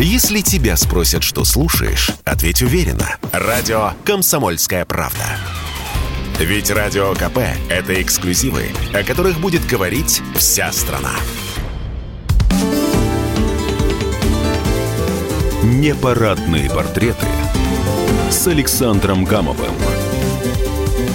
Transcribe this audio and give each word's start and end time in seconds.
Если 0.00 0.42
тебя 0.42 0.76
спросят, 0.76 1.24
что 1.24 1.44
слушаешь, 1.44 2.12
ответь 2.24 2.62
уверенно. 2.62 3.16
Радио 3.32 3.94
«Комсомольская 4.04 4.84
правда». 4.84 5.24
Ведь 6.38 6.70
Радио 6.70 7.14
КП– 7.14 7.38
это 7.68 8.00
эксклюзивы, 8.00 8.66
о 8.94 9.02
которых 9.02 9.40
будет 9.40 9.66
говорить 9.66 10.22
вся 10.36 10.70
страна. 10.70 11.14
Непарадные 15.64 16.70
портреты 16.70 17.26
с 18.30 18.46
Александром 18.46 19.24
Гамовым. 19.24 19.74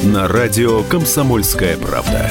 На 0.03 0.27
радио 0.27 0.83
«Комсомольская 0.83 1.77
правда». 1.77 2.29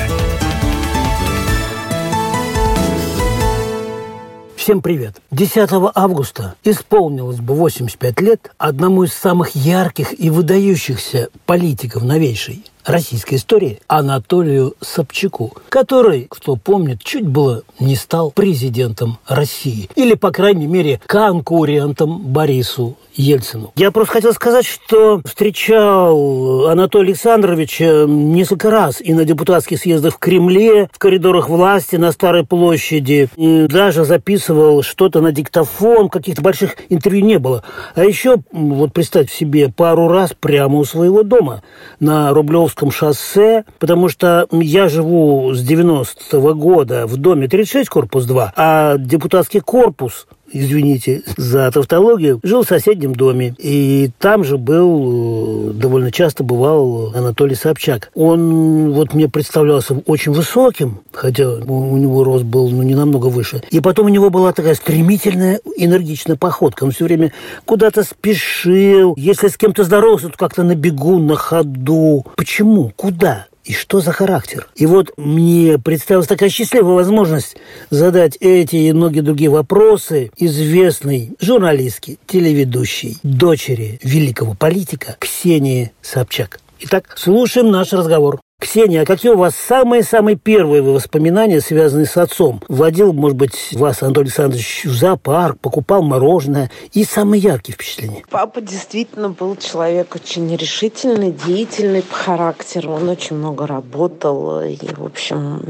Всем 4.62 4.80
привет. 4.80 5.20
10 5.32 5.70
августа 5.92 6.54
исполнилось 6.62 7.40
бы 7.40 7.55
85 7.55 8.20
лет 8.20 8.52
одному 8.59 9.02
из 9.02 9.12
самых 9.12 9.56
ярких 9.56 10.16
и 10.16 10.30
выдающихся 10.30 11.30
политиков 11.46 12.04
новейшей 12.04 12.64
российской 12.84 13.36
истории 13.36 13.78
Анатолию 13.86 14.74
Собчаку, 14.80 15.52
который, 15.68 16.27
кто 16.28 16.56
помнит, 16.56 17.02
чуть 17.02 17.27
было 17.27 17.62
не 17.78 17.96
стал 17.96 18.30
президентом 18.30 19.18
России. 19.27 19.88
Или, 19.95 20.14
по 20.14 20.30
крайней 20.30 20.66
мере, 20.66 21.00
конкурентом 21.06 22.18
Борису 22.18 22.96
Ельцину. 23.14 23.73
Я 23.76 23.90
просто 23.90 24.14
хотел 24.14 24.32
сказать, 24.32 24.66
что 24.66 25.20
встречал 25.24 26.66
Анатолия 26.68 27.10
Александровича 27.10 28.04
несколько 28.06 28.70
раз 28.70 29.01
и 29.01 29.12
на 29.12 29.24
депутатских 29.24 29.78
съездах 29.78 30.14
в 30.14 30.18
Кремле, 30.18 30.88
в 30.92 30.98
коридорах 30.98 31.48
власти, 31.48 31.96
на 31.96 32.12
Старой 32.12 32.45
площади. 32.45 33.28
И 33.37 33.66
даже 33.66 34.04
записывал 34.04 34.82
что-то 34.82 35.20
на 35.20 35.32
диктофон, 35.32 36.09
каких-то 36.09 36.42
больших 36.42 36.76
интервью 36.88 37.24
не 37.24 37.38
было. 37.38 37.64
А 37.95 38.04
еще, 38.04 38.37
вот 38.52 38.92
представь 38.92 39.30
себе, 39.30 39.68
пару 39.68 40.09
раз 40.09 40.35
прямо 40.38 40.79
у 40.79 40.85
своего 40.85 41.23
дома 41.23 41.62
на 42.01 42.32
Рублевском 42.32 42.71
шоссе, 42.90 43.65
потому 43.78 44.09
что 44.09 44.46
я 44.51 44.88
живу 44.88 45.52
с 45.54 45.62
90-го 45.62 46.54
года 46.54 47.06
в 47.06 47.16
доме 47.16 47.48
36, 47.48 47.88
корпус 47.88 48.24
2, 48.24 48.52
а 48.56 48.96
депутатский 48.98 49.60
корпус 49.60 50.26
извините 50.52 51.22
за 51.36 51.70
тавтологию, 51.70 52.40
жил 52.42 52.62
в 52.62 52.68
соседнем 52.68 53.14
доме. 53.14 53.54
И 53.58 54.10
там 54.18 54.45
же 54.45 54.58
был, 54.58 55.70
э, 55.70 55.72
довольно 55.74 56.12
часто 56.12 56.45
бывал 56.45 57.12
Анатолий 57.14 57.54
Собчак. 57.54 58.10
Он 58.14 58.92
вот 58.92 59.14
мне 59.14 59.28
представлялся 59.28 59.95
очень 60.06 60.32
высоким, 60.32 61.00
хотя 61.12 61.48
у 61.48 61.96
него 61.96 62.24
рост 62.24 62.45
был 62.45 62.70
ну, 62.70 62.82
не 62.82 62.95
намного 62.95 63.26
выше. 63.26 63.62
И 63.70 63.80
потом 63.80 64.06
у 64.06 64.10
него 64.10 64.30
была 64.30 64.53
такая 64.53 64.75
стремительная, 64.75 65.60
энергичная 65.76 66.36
походка. 66.36 66.84
Он 66.84 66.91
все 66.91 67.04
время 67.04 67.32
куда-то 67.64 68.03
спешил. 68.04 69.14
Если 69.16 69.48
с 69.48 69.56
кем-то 69.56 69.84
здоровался, 69.84 70.28
то 70.28 70.36
как-то 70.36 70.62
на 70.62 70.75
бегу, 70.75 71.19
на 71.19 71.36
ходу. 71.36 72.25
Почему? 72.36 72.92
Куда? 72.97 73.47
И 73.65 73.72
что 73.75 74.00
за 74.00 74.12
характер? 74.12 74.69
И 74.75 74.87
вот 74.87 75.12
мне 75.16 75.78
представилась 75.78 76.27
такая 76.27 76.49
счастливая 76.49 76.94
возможность 76.94 77.56
задать 77.91 78.37
эти 78.41 78.77
и 78.77 78.93
многие 78.93 79.21
другие 79.21 79.50
вопросы 79.50 80.32
известной 80.37 81.37
журналистке, 81.41 82.19
телеведущей, 82.27 83.19
дочери 83.22 84.00
великого 84.03 84.54
политика 84.54 85.16
Ксении 85.21 85.93
Собчак. 86.03 86.59
Итак, 86.81 87.15
слушаем 87.16 87.71
наш 87.71 87.93
разговор. 87.93 88.41
Ксения, 88.62 89.03
а 89.03 89.05
какие 89.05 89.32
у 89.32 89.37
вас 89.37 89.56
самые-самые 89.56 90.37
первые 90.37 90.82
воспоминания, 90.82 91.60
связанные 91.60 92.06
с 92.06 92.16
отцом? 92.16 92.62
Водил, 92.69 93.12
может 93.12 93.37
быть, 93.37 93.72
вас 93.72 94.04
Анатолий 94.04 94.27
Александрович 94.27 94.84
в 94.84 94.93
зоопарк, 94.93 95.59
покупал 95.59 96.03
мороженое. 96.03 96.71
И 96.93 97.03
самые 97.03 97.43
яркие 97.43 97.75
впечатления? 97.75 98.22
Папа 98.31 98.60
действительно 98.60 99.31
был 99.31 99.56
человек 99.56 100.15
очень 100.15 100.54
решительный, 100.54 101.32
деятельный 101.32 102.03
по 102.03 102.15
характеру. 102.15 102.93
Он 102.93 103.09
очень 103.09 103.34
много 103.34 103.66
работал. 103.66 104.62
И, 104.62 104.78
в 104.97 105.06
общем, 105.06 105.60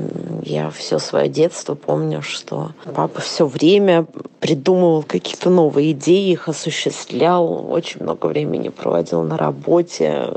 я 0.45 0.69
все 0.69 0.99
свое 0.99 1.31
детство 1.31 1.75
помню, 1.75 2.21
что 2.21 2.73
папа 2.95 3.23
все 3.23 3.47
время 3.47 4.07
придумывал 4.39 5.03
какие-то 5.03 5.49
новые 5.49 5.93
идеи, 5.93 6.33
их 6.33 6.47
осуществлял. 6.47 7.73
Очень 7.73 8.03
много 8.03 8.27
времени 8.27 8.69
проводил 8.69 9.23
на 9.23 9.39
работе, 9.39 10.29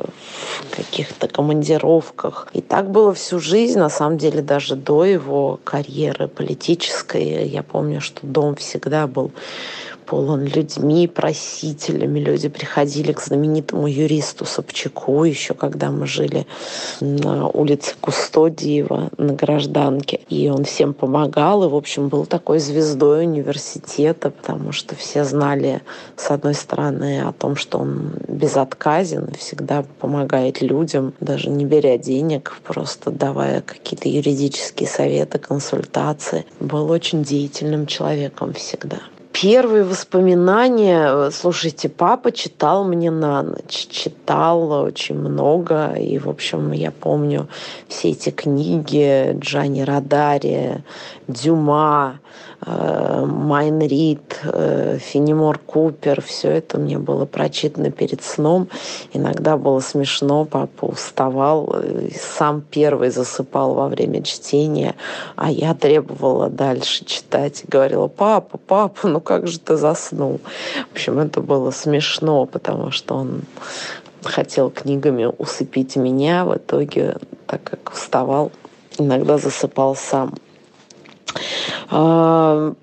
в 0.72 0.76
каких-то 0.76 1.28
командировках. 1.28 2.45
И 2.54 2.62
так 2.62 2.90
было 2.90 3.14
всю 3.14 3.40
жизнь, 3.40 3.78
на 3.80 3.90
самом 3.90 4.18
деле, 4.18 4.42
даже 4.42 4.76
до 4.76 5.04
его 5.04 5.60
карьеры 5.64 6.28
политической. 6.28 7.48
Я 7.48 7.64
помню, 7.64 8.02
что 8.02 8.20
дом 8.26 8.56
всегда 8.56 9.08
был 9.08 9.32
полон 10.06 10.46
людьми, 10.46 11.08
просителями. 11.08 12.20
Люди 12.20 12.50
приходили 12.50 13.12
к 13.12 13.22
знаменитому 13.22 13.88
юристу 13.88 14.46
Собчаку, 14.46 15.24
еще 15.24 15.54
когда 15.54 15.92
мы 15.92 16.08
жили 16.08 16.46
на 17.02 17.48
улице 17.48 17.96
Кустодиева 18.00 19.10
на 19.18 19.34
Гражданке. 19.34 20.22
И 20.30 20.50
он 20.50 20.66
всем 20.66 20.94
помогал, 20.94 21.64
и, 21.64 21.68
в 21.68 21.76
общем, 21.76 22.10
был 22.10 22.26
такой 22.26 22.60
звездой 22.60 23.26
университета, 23.26 24.30
потому 24.30 24.72
что 24.72 24.96
все 24.96 25.24
знали, 25.24 25.82
с 26.16 26.32
одной 26.32 26.54
стороны, 26.54 27.22
о 27.22 27.32
том, 27.34 27.56
что 27.56 27.80
он 27.80 28.14
безотказен 28.28 29.32
всегда 29.38 29.84
помогает 30.00 30.62
людям, 30.62 31.14
даже 31.20 31.50
не 31.50 31.66
беря 31.66 31.98
денег, 31.98 32.58
просто 32.64 33.12
давая 33.12 33.62
какие-то 33.62 34.10
юридические 34.10 34.88
советы, 34.88 35.40
консультации. 35.40 36.46
Был 36.60 36.90
очень 36.92 37.24
деятельным 37.24 37.88
человеком 37.88 38.54
всегда. 38.54 39.00
Первые 39.42 39.84
воспоминания, 39.84 41.30
слушайте, 41.30 41.90
папа 41.90 42.32
читал 42.32 42.86
мне 42.86 43.12
на 43.12 43.44
ночь, 43.44 43.88
читал 43.90 44.72
очень 44.72 45.16
много, 45.20 45.94
и, 45.94 46.18
в 46.20 46.30
общем, 46.30 46.72
я 46.72 46.90
помню 46.92 47.50
все 47.90 48.12
эти 48.12 48.30
книги 48.30 49.38
Джани 49.38 49.82
Радари, 49.82 50.86
Дюма, 51.28 52.22
э, 52.24 52.25
Майн 52.62 53.80
Рид, 53.80 54.40
э, 54.44 54.98
Фенимор 55.00 55.60
Купер, 55.60 56.22
все 56.22 56.50
это 56.50 56.78
мне 56.78 56.98
было 56.98 57.26
прочитано 57.26 57.92
перед 57.92 58.24
сном. 58.24 58.70
Иногда 59.14 59.58
было 59.58 59.80
смешно, 59.82 60.46
папа 60.46 60.86
уставал, 60.86 61.76
сам 62.20 62.62
первый 62.62 63.10
засыпал 63.10 63.74
во 63.74 63.88
время 63.88 64.24
чтения, 64.24 64.96
а 65.36 65.52
я 65.52 65.74
требовала 65.74 66.50
дальше 66.50 67.06
читать. 67.06 67.64
Говорила, 67.68 68.08
папа, 68.08 68.58
папа, 68.58 69.08
ну 69.08 69.20
как 69.20 69.48
же 69.48 69.60
ты 69.60 69.76
заснул? 69.76 70.40
В 70.90 70.94
общем, 70.94 71.20
это 71.20 71.42
было 71.42 71.72
смешно, 71.72 72.46
потому 72.46 72.92
что 72.92 73.16
он 73.16 73.42
хотел 74.24 74.70
книгами 74.70 75.30
усыпить 75.38 75.96
меня, 75.96 76.46
в 76.46 76.56
итоге, 76.58 77.18
так 77.48 77.64
как 77.64 77.92
вставал, 77.92 78.52
иногда 78.98 79.38
засыпал 79.38 79.96
сам. 79.96 80.34
А, 81.90 82.74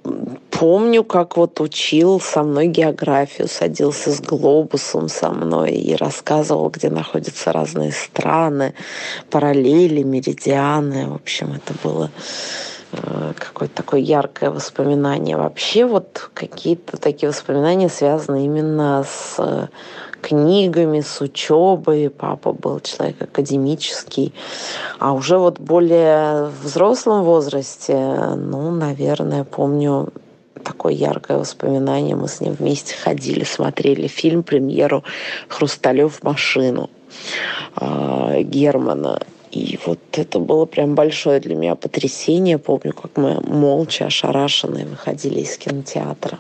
помню, 0.50 1.04
как 1.04 1.36
вот 1.36 1.60
учил 1.60 2.20
со 2.20 2.42
мной 2.42 2.68
географию, 2.68 3.48
садился 3.48 4.12
с 4.12 4.20
глобусом 4.20 5.08
со 5.08 5.30
мной 5.30 5.72
и 5.72 5.96
рассказывал, 5.96 6.70
где 6.70 6.88
находятся 6.88 7.52
разные 7.52 7.92
страны, 7.92 8.74
параллели, 9.30 10.02
меридианы. 10.02 11.08
В 11.08 11.14
общем, 11.14 11.52
это 11.52 11.74
было 11.82 12.10
э, 12.92 13.32
какое-то 13.36 13.74
такое 13.74 14.00
яркое 14.00 14.50
воспоминание. 14.50 15.36
Вообще 15.36 15.84
вот 15.84 16.30
какие-то 16.32 16.96
такие 16.96 17.30
воспоминания 17.30 17.88
связаны 17.88 18.44
именно 18.44 19.04
с 19.04 19.69
книгами, 20.22 21.00
с 21.00 21.20
учебой. 21.20 22.08
Папа 22.08 22.52
был 22.52 22.80
человек 22.80 23.20
академический. 23.20 24.32
А 24.98 25.12
уже 25.12 25.36
вот 25.38 25.60
более 25.60 26.46
взрослом 26.62 27.24
возрасте, 27.24 27.96
ну, 28.36 28.70
наверное, 28.70 29.44
помню 29.44 30.08
такое 30.64 30.94
яркое 30.94 31.38
воспоминание. 31.38 32.16
Мы 32.16 32.28
с 32.28 32.40
ним 32.40 32.54
вместе 32.54 32.94
ходили, 32.94 33.44
смотрели 33.44 34.06
фильм, 34.06 34.42
премьеру 34.42 35.02
«Хрусталев 35.48 36.22
машину» 36.22 36.88
а, 37.76 38.40
Германа. 38.40 39.20
И 39.50 39.78
вот 39.84 39.98
это 40.12 40.38
было 40.38 40.64
прям 40.64 40.94
большое 40.94 41.40
для 41.40 41.54
меня 41.54 41.75
потрясение. 41.75 42.56
Помню, 42.56 42.94
как 42.94 43.16
мы 43.16 43.40
молча, 43.40 44.06
ошарашенные 44.06 44.86
выходили 44.86 45.40
из 45.40 45.58
кинотеатра 45.58 46.38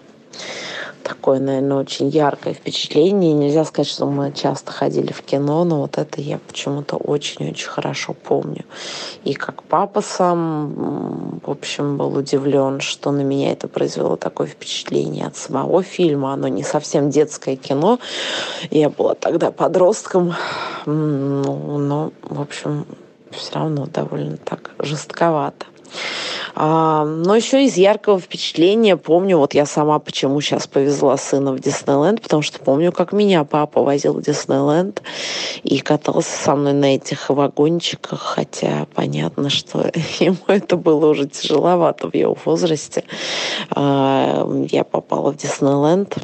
такое, 1.22 1.38
наверное, 1.38 1.76
очень 1.76 2.08
яркое 2.08 2.52
впечатление. 2.52 3.32
Нельзя 3.32 3.64
сказать, 3.64 3.88
что 3.88 4.06
мы 4.06 4.32
часто 4.32 4.72
ходили 4.72 5.12
в 5.12 5.22
кино, 5.22 5.62
но 5.62 5.82
вот 5.82 5.96
это 5.96 6.20
я 6.20 6.40
почему-то 6.48 6.96
очень-очень 6.96 7.68
хорошо 7.68 8.12
помню. 8.12 8.64
И 9.22 9.34
как 9.34 9.62
папа 9.62 10.00
сам, 10.00 11.38
в 11.44 11.48
общем, 11.48 11.96
был 11.96 12.16
удивлен, 12.16 12.80
что 12.80 13.12
на 13.12 13.20
меня 13.20 13.52
это 13.52 13.68
произвело 13.68 14.16
такое 14.16 14.48
впечатление 14.48 15.28
от 15.28 15.36
самого 15.36 15.84
фильма. 15.84 16.32
Оно 16.32 16.48
не 16.48 16.64
совсем 16.64 17.08
детское 17.08 17.54
кино. 17.54 18.00
Я 18.72 18.90
была 18.90 19.14
тогда 19.14 19.52
подростком, 19.52 20.34
ну, 20.86 21.78
но, 21.78 22.10
в 22.22 22.40
общем, 22.40 22.84
все 23.30 23.54
равно 23.54 23.86
довольно 23.86 24.38
так 24.38 24.72
жестковато. 24.80 25.66
А, 26.54 27.04
но 27.04 27.34
еще 27.34 27.64
из 27.64 27.76
яркого 27.76 28.20
впечатления 28.20 28.96
помню, 28.96 29.38
вот 29.38 29.54
я 29.54 29.64
сама 29.64 29.98
почему 29.98 30.40
сейчас 30.40 30.66
повезла 30.66 31.16
сына 31.16 31.52
в 31.52 31.60
Диснейленд, 31.60 32.20
потому 32.20 32.42
что 32.42 32.58
помню, 32.58 32.92
как 32.92 33.12
меня 33.12 33.44
папа 33.44 33.82
возил 33.82 34.14
в 34.14 34.22
Диснейленд 34.22 35.02
и 35.62 35.78
катался 35.78 36.36
со 36.36 36.54
мной 36.54 36.74
на 36.74 36.94
этих 36.96 37.30
вагончиках, 37.30 38.20
хотя 38.20 38.86
понятно, 38.94 39.48
что 39.48 39.90
ему 40.20 40.38
это 40.46 40.76
было 40.76 41.06
уже 41.06 41.26
тяжеловато 41.26 42.10
в 42.10 42.14
его 42.14 42.36
возрасте. 42.44 43.04
А, 43.70 44.46
я 44.70 44.84
попала 44.84 45.32
в 45.32 45.36
Диснейленд 45.36 46.16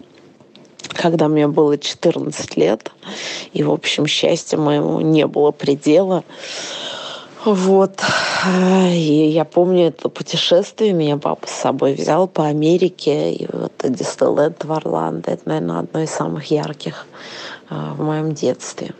когда 0.94 1.28
мне 1.28 1.46
было 1.46 1.78
14 1.78 2.56
лет. 2.56 2.90
И, 3.52 3.62
в 3.62 3.70
общем, 3.70 4.06
счастья 4.06 4.56
моему 4.56 5.00
не 5.00 5.26
было 5.26 5.52
предела. 5.52 6.24
Вот. 7.54 8.02
И 8.90 9.30
я 9.32 9.44
помню 9.44 9.88
это 9.88 10.08
путешествие. 10.08 10.92
Меня 10.92 11.16
папа 11.16 11.46
с 11.46 11.52
собой 11.52 11.94
взял 11.94 12.28
по 12.28 12.46
Америке. 12.46 13.32
И 13.32 13.48
вот 13.50 13.72
Диснейленд 13.82 14.64
в 14.64 14.72
Орландо. 14.72 15.30
Это, 15.30 15.42
наверное, 15.48 15.80
одно 15.80 16.00
из 16.00 16.10
самых 16.10 16.50
ярких 16.50 17.06
а, 17.70 17.94
в 17.94 18.02
моем 18.02 18.34
детстве. 18.34 18.92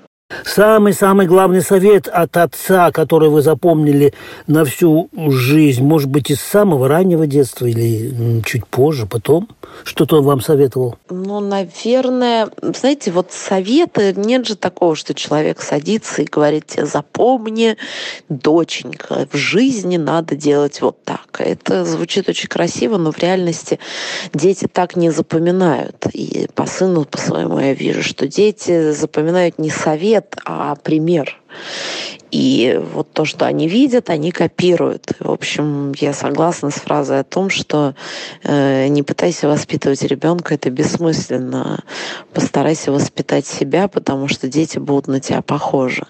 Самый-самый 0.45 1.27
главный 1.27 1.63
совет 1.63 2.09
от 2.09 2.37
отца, 2.37 2.91
который 2.91 3.29
вы 3.29 3.43
запомнили 3.43 4.15
на 4.47 4.65
всю 4.65 5.09
жизнь, 5.17 5.83
может 5.83 6.09
быть, 6.09 6.31
из 6.31 6.41
самого 6.41 6.89
раннего 6.89 7.27
детства 7.27 7.67
или 7.67 8.43
чуть 8.45 8.67
позже, 8.67 9.07
потом? 9.07 9.49
Что-то 9.85 10.19
он 10.19 10.25
вам 10.25 10.41
советовал? 10.41 10.97
Ну, 11.11 11.41
наверное, 11.41 12.49
знаете, 12.63 13.11
вот 13.11 13.33
советы, 13.33 14.15
нет 14.17 14.47
же 14.47 14.57
такого, 14.57 14.97
что 14.97 15.15
человек 15.15 15.61
садится 15.61 16.23
и 16.23 16.25
говорит 16.25 16.67
тебе, 16.67 16.87
запомни, 16.87 17.77
доченька, 18.29 19.29
в 19.31 19.37
жизни 19.37 19.97
надо 19.97 20.37
делать 20.37 20.81
вот 20.81 21.05
так. 21.05 21.27
Это 21.39 21.85
звучит 21.85 22.29
очень 22.29 22.49
красиво, 22.49 22.97
но 22.97 23.13
в 23.13 23.19
реальности 23.19 23.79
дети 24.33 24.67
так 24.71 24.97
не 24.97 25.11
запоминают. 25.11 26.07
И 26.13 26.49
по 26.55 26.67
сыну, 26.67 27.05
по 27.05 27.19
своему 27.19 27.59
я 27.59 27.75
вижу, 27.75 28.03
что 28.03 28.27
дети 28.27 28.93
запоминают 28.93 29.59
не 29.59 29.71
совет, 29.71 30.28
а 30.45 30.75
пример. 30.77 31.37
И 32.31 32.79
вот 32.93 33.13
то, 33.13 33.25
что 33.25 33.47
они 33.47 33.69
видят, 33.69 34.11
они 34.11 34.31
копируют. 34.33 35.13
В 35.19 35.31
общем, 35.31 35.93
я 35.99 36.13
согласна 36.13 36.71
с 36.71 36.75
фразой 36.75 37.21
о 37.21 37.25
том, 37.25 37.49
что 37.49 37.95
э, 38.45 38.89
не 38.89 39.03
пытайся 39.03 39.49
воспитывать 39.49 40.03
ребенка, 40.03 40.55
это 40.55 40.69
бессмысленно. 40.71 41.83
Постарайся 42.35 42.93
воспитать 42.93 43.47
себя, 43.47 43.89
потому 43.89 44.29
что 44.29 44.49
дети 44.49 44.79
будут 44.79 45.09
на 45.09 45.21
тебя 45.21 45.41
похожи. 45.41 46.07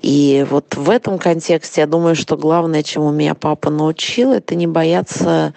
И 0.00 0.46
вот 0.48 0.76
в 0.76 0.88
этом 0.88 1.18
контексте 1.18 1.80
я 1.80 1.86
думаю, 1.86 2.14
что 2.14 2.36
главное, 2.36 2.84
чему 2.84 3.10
меня 3.10 3.34
папа 3.34 3.70
научил, 3.70 4.32
это 4.32 4.54
не 4.54 4.68
бояться 4.68 5.52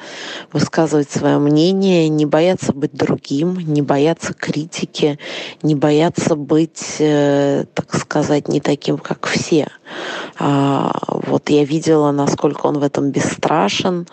высказывать 0.52 1.12
свое 1.12 1.38
мнение, 1.38 2.10
не 2.10 2.26
бояться 2.26 2.74
быть 2.74 2.94
другим, 2.94 3.60
не 3.60 3.82
бояться 3.84 4.34
критики, 4.34 5.20
не 5.62 5.76
бояться 5.76 6.36
быть, 6.36 6.96
э, 7.00 7.66
так 7.76 7.96
сказать, 7.96 8.48
не 8.48 8.60
таким, 8.60 8.98
как 8.98 9.13
все. 9.22 9.68
А, 10.40 10.92
вот 11.08 11.50
я 11.50 11.64
видела, 11.64 12.12
насколько 12.12 12.66
он 12.68 12.80
в 12.80 12.84
этом 12.84 13.12
бесстрашен, 13.12 14.08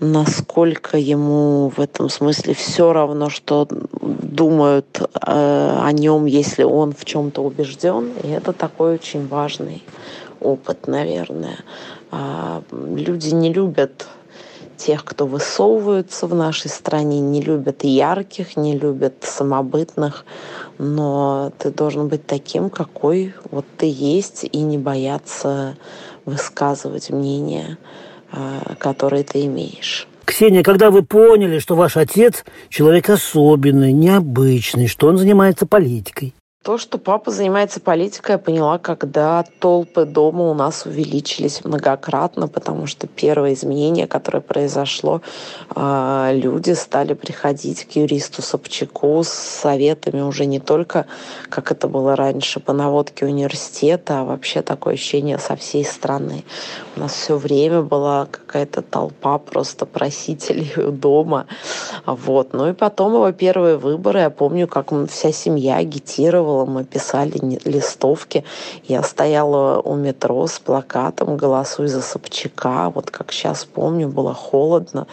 насколько 0.00 0.96
ему 0.98 1.68
в 1.68 1.80
этом 1.80 2.08
смысле 2.08 2.54
все 2.54 2.92
равно, 2.92 3.30
что 3.30 3.68
думают 3.70 5.00
э, 5.00 5.78
о 5.82 5.92
нем, 5.92 6.26
если 6.26 6.64
он 6.64 6.92
в 6.92 7.04
чем-то 7.04 7.42
убежден. 7.42 8.10
И 8.22 8.28
это 8.28 8.52
такой 8.52 8.94
очень 8.94 9.26
важный 9.28 9.82
опыт, 10.40 10.86
наверное. 10.86 11.58
А, 12.10 12.62
люди 12.72 13.30
не 13.30 13.52
любят 13.52 14.08
тех, 14.80 15.04
кто 15.04 15.26
высовываются 15.26 16.26
в 16.26 16.34
нашей 16.34 16.70
стране, 16.70 17.20
не 17.20 17.42
любят 17.42 17.84
ярких, 17.84 18.56
не 18.56 18.78
любят 18.78 19.14
самобытных, 19.20 20.24
но 20.78 21.52
ты 21.58 21.70
должен 21.70 22.08
быть 22.08 22.26
таким, 22.26 22.70
какой 22.70 23.34
вот 23.50 23.66
ты 23.76 23.86
есть, 23.86 24.44
и 24.50 24.58
не 24.58 24.78
бояться 24.78 25.76
высказывать 26.24 27.10
мнение, 27.10 27.76
а, 28.32 28.74
которое 28.78 29.22
ты 29.22 29.44
имеешь. 29.46 30.08
Ксения, 30.24 30.62
когда 30.62 30.90
вы 30.90 31.02
поняли, 31.02 31.58
что 31.58 31.74
ваш 31.74 31.96
отец 31.96 32.44
человек 32.68 33.10
особенный, 33.10 33.92
необычный, 33.92 34.86
что 34.86 35.08
он 35.08 35.18
занимается 35.18 35.66
политикой, 35.66 36.34
то, 36.62 36.76
что 36.76 36.98
папа 36.98 37.30
занимается 37.30 37.80
политикой, 37.80 38.32
я 38.32 38.38
поняла, 38.38 38.78
когда 38.78 39.42
толпы 39.60 40.04
дома 40.04 40.50
у 40.50 40.54
нас 40.54 40.84
увеличились 40.84 41.64
многократно, 41.64 42.48
потому 42.48 42.86
что 42.86 43.06
первое 43.06 43.54
изменение, 43.54 44.06
которое 44.06 44.42
произошло, 44.42 45.22
а, 45.74 46.30
люди 46.34 46.72
стали 46.72 47.14
приходить 47.14 47.86
к 47.86 47.92
юристу 47.92 48.42
Собчаку 48.42 49.24
с 49.24 49.30
советами 49.30 50.20
уже 50.20 50.44
не 50.44 50.60
только, 50.60 51.06
как 51.48 51.72
это 51.72 51.88
было 51.88 52.14
раньше, 52.14 52.60
по 52.60 52.74
наводке 52.74 53.24
университета, 53.24 54.20
а 54.20 54.24
вообще 54.24 54.60
такое 54.60 54.94
ощущение 54.94 55.38
со 55.38 55.56
всей 55.56 55.82
страны. 55.86 56.44
У 56.94 57.00
нас 57.00 57.14
все 57.14 57.38
время 57.38 57.80
была 57.80 58.26
какая-то 58.26 58.82
толпа 58.82 59.38
просто 59.38 59.86
просителей 59.86 60.74
у 60.76 60.90
дома. 60.90 61.46
Вот. 62.04 62.52
Ну 62.52 62.68
и 62.68 62.74
потом 62.74 63.14
его 63.14 63.32
первые 63.32 63.78
выборы, 63.78 64.20
я 64.20 64.30
помню, 64.30 64.68
как 64.68 64.92
вся 65.08 65.32
семья 65.32 65.76
агитировала 65.76 66.49
участвовала, 66.50 66.64
мы 66.64 66.84
писали 66.84 67.58
листовки. 67.64 68.44
Я 68.84 69.02
стояла 69.02 69.80
у 69.80 69.94
метро 69.94 70.46
с 70.46 70.58
плакатом 70.58 71.36
«Голосуй 71.36 71.88
за 71.88 72.02
Собчака». 72.02 72.90
Вот 72.94 73.10
как 73.10 73.32
сейчас 73.32 73.64
помню, 73.64 74.08
было 74.08 74.34
холодно. 74.34 75.06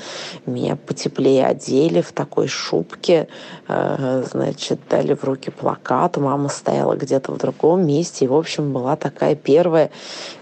Меня 0.45 0.75
потеплее 0.75 1.45
одели 1.45 2.01
в 2.01 2.11
такой 2.11 2.47
шубке. 2.47 3.27
Э, 3.67 4.23
значит, 4.31 4.79
дали 4.89 5.13
в 5.13 5.23
руки 5.23 5.51
плакат. 5.51 6.17
Мама 6.17 6.49
стояла 6.49 6.95
где-то 6.95 7.31
в 7.31 7.37
другом 7.37 7.85
месте. 7.85 8.25
И, 8.25 8.27
в 8.27 8.35
общем, 8.35 8.73
была 8.73 8.95
такая 8.95 9.35
первая 9.35 9.89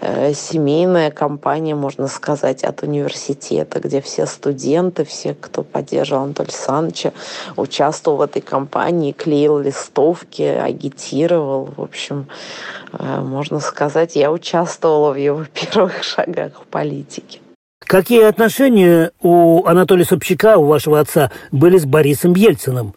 э, 0.00 0.34
семейная 0.34 1.10
кампания, 1.10 1.74
можно 1.74 2.08
сказать, 2.08 2.64
от 2.64 2.82
университета, 2.82 3.80
где 3.80 4.00
все 4.00 4.26
студенты, 4.26 5.04
все, 5.04 5.34
кто 5.34 5.62
поддерживал 5.62 6.24
Анатолия 6.24 6.46
Александровича, 6.46 7.12
участвовал 7.56 8.18
в 8.18 8.22
этой 8.22 8.42
кампании, 8.42 9.12
клеил 9.12 9.58
листовки, 9.58 10.42
агитировал 10.42 10.85
агитировал. 10.86 11.68
В 11.76 11.80
общем, 11.80 12.26
э, 12.92 13.20
можно 13.20 13.60
сказать, 13.60 14.16
я 14.16 14.30
участвовала 14.30 15.12
в 15.12 15.16
его 15.16 15.44
первых 15.54 16.02
шагах 16.02 16.62
в 16.62 16.66
политике. 16.66 17.40
Какие 17.80 18.24
отношения 18.24 19.12
у 19.22 19.64
Анатолия 19.64 20.04
Собчака, 20.04 20.56
у 20.56 20.66
вашего 20.66 20.98
отца, 20.98 21.30
были 21.52 21.78
с 21.78 21.84
Борисом 21.84 22.34
Ельциным? 22.34 22.94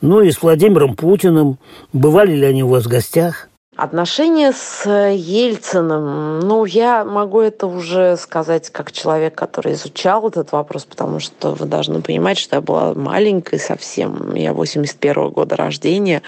Ну 0.00 0.20
и 0.20 0.30
с 0.30 0.42
Владимиром 0.42 0.96
Путиным. 0.96 1.58
Бывали 1.92 2.32
ли 2.32 2.46
они 2.46 2.62
у 2.64 2.68
вас 2.68 2.84
в 2.84 2.88
гостях? 2.88 3.48
Отношения 3.74 4.52
с 4.52 4.86
Ельциным, 4.86 6.40
ну, 6.40 6.66
я 6.66 7.06
могу 7.06 7.40
это 7.40 7.66
уже 7.66 8.18
сказать 8.18 8.68
как 8.68 8.92
человек, 8.92 9.34
который 9.34 9.72
изучал 9.72 10.28
этот 10.28 10.52
вопрос, 10.52 10.84
потому 10.84 11.20
что 11.20 11.52
вы 11.52 11.64
должны 11.64 12.02
понимать, 12.02 12.36
что 12.36 12.56
я 12.56 12.60
была 12.60 12.92
маленькой 12.92 13.58
совсем. 13.58 14.34
Я 14.34 14.52
81 14.52 15.14
-го 15.16 15.30
года 15.30 15.56
рождения, 15.56 16.20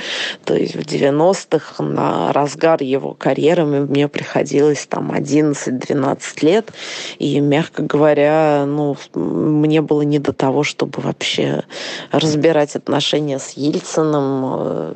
то 0.47 0.55
есть 0.55 0.75
в 0.75 0.87
90-х 0.87 1.85
на 1.85 2.33
разгар 2.33 2.83
его 2.83 3.13
карьеры 3.13 3.67
мне 3.67 4.09
приходилось 4.09 4.87
там 4.87 5.13
11-12 5.13 6.43
лет, 6.43 6.73
и, 7.19 7.41
мягко 7.41 7.83
говоря, 7.83 8.65
ну, 8.67 8.97
мне 9.15 9.83
было 9.83 10.01
не 10.01 10.19
до 10.19 10.33
того, 10.33 10.63
чтобы 10.63 11.03
вообще 11.03 11.65
разбирать 12.11 12.75
отношения 12.75 13.39
с 13.39 13.51
Ельциным, 13.51 14.45
э, 14.45 14.95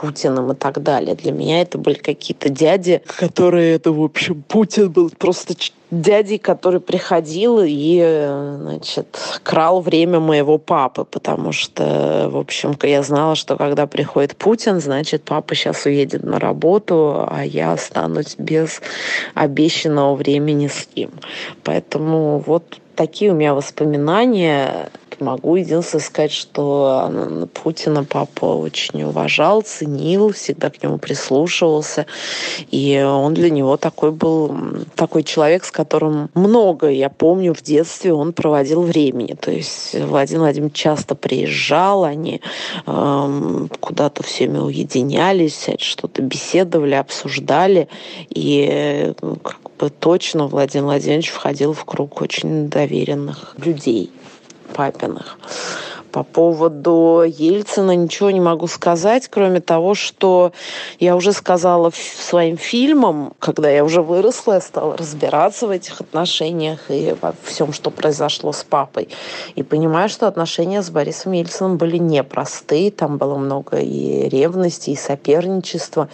Путиным 0.00 0.52
и 0.52 0.54
так 0.54 0.82
далее. 0.82 1.14
Для 1.14 1.32
меня 1.32 1.60
это 1.60 1.76
были 1.76 1.96
какие-то 1.96 2.48
дяди, 2.48 3.02
которые, 3.18 3.74
это, 3.74 3.92
в 3.92 4.02
общем, 4.02 4.42
Путин 4.48 4.90
был 4.90 5.10
просто 5.10 5.54
дядей, 5.90 6.38
который 6.38 6.80
приходил 6.80 7.60
и, 7.62 7.98
значит, 8.60 9.18
крал 9.42 9.82
время 9.82 10.18
моего 10.18 10.56
папы, 10.56 11.04
потому 11.04 11.52
что, 11.52 12.30
в 12.32 12.38
общем, 12.38 12.74
я 12.82 13.02
знала, 13.02 13.34
что 13.34 13.56
когда 13.56 13.86
приходит 13.86 14.36
Путин, 14.36 14.80
значит, 14.80 15.24
папа 15.24 15.54
сейчас 15.54 15.84
уедет 15.84 16.24
на 16.24 16.38
работу, 16.38 17.26
а 17.28 17.44
я 17.44 17.72
останусь 17.72 18.36
без 18.38 18.80
обещанного 19.34 20.14
времени 20.14 20.68
с 20.68 20.88
ним. 20.96 21.10
Поэтому 21.62 22.38
вот 22.38 22.78
такие 22.94 23.32
у 23.32 23.34
меня 23.34 23.54
воспоминания 23.54 24.90
Могу 25.18 25.56
единственное 25.56 26.02
сказать, 26.02 26.32
что 26.32 27.48
Путина 27.54 28.04
папа 28.04 28.44
очень 28.44 29.02
уважал, 29.02 29.62
ценил, 29.62 30.32
всегда 30.32 30.70
к 30.70 30.82
нему 30.82 30.98
прислушивался. 30.98 32.06
И 32.70 33.00
он 33.02 33.34
для 33.34 33.50
него 33.50 33.76
такой 33.76 34.12
был, 34.12 34.54
такой 34.94 35.22
человек, 35.22 35.64
с 35.64 35.70
которым 35.70 36.30
много, 36.34 36.88
я 36.88 37.08
помню, 37.08 37.54
в 37.54 37.62
детстве 37.62 38.12
он 38.12 38.32
проводил 38.32 38.82
времени. 38.82 39.34
То 39.34 39.50
есть 39.50 39.94
Владимир 39.94 40.42
Владимирович 40.42 40.74
часто 40.74 41.14
приезжал, 41.14 42.04
они 42.04 42.40
э, 42.86 43.66
куда-то 43.80 44.22
всеми 44.22 44.58
уединялись, 44.58 45.68
что-то 45.78 46.22
беседовали, 46.22 46.94
обсуждали. 46.94 47.88
И 48.28 49.12
как 49.42 49.60
бы 49.78 49.90
точно 49.90 50.46
Владимир 50.46 50.84
Владимирович 50.84 51.30
входил 51.30 51.72
в 51.72 51.84
круг 51.84 52.20
очень 52.20 52.68
доверенных 52.68 53.54
людей 53.58 54.10
папиных. 54.80 55.36
По 56.10 56.22
поводу 56.24 57.22
Ельцина 57.26 57.94
ничего 57.94 58.30
не 58.30 58.40
могу 58.40 58.66
сказать, 58.66 59.28
кроме 59.28 59.60
того, 59.60 59.94
что 59.94 60.52
я 60.98 61.14
уже 61.14 61.32
сказала 61.32 61.92
своим 61.94 62.56
фильмам, 62.56 63.34
когда 63.38 63.68
я 63.70 63.84
уже 63.84 64.00
выросла, 64.00 64.54
я 64.54 64.60
стала 64.60 64.96
разбираться 64.96 65.66
в 65.66 65.70
этих 65.70 66.00
отношениях 66.00 66.80
и 66.88 67.14
во 67.20 67.34
всем, 67.44 67.72
что 67.74 67.90
произошло 67.90 68.52
с 68.52 68.64
папой. 68.64 69.08
И 69.54 69.62
понимаю, 69.62 70.08
что 70.08 70.26
отношения 70.26 70.82
с 70.82 70.88
Борисом 70.90 71.32
Ельциным 71.32 71.76
были 71.76 71.98
непростые. 71.98 72.90
Там 72.90 73.18
было 73.18 73.36
много 73.36 73.76
и 73.76 74.30
ревности, 74.30 74.90
и 74.90 74.96
соперничества. 74.96 76.08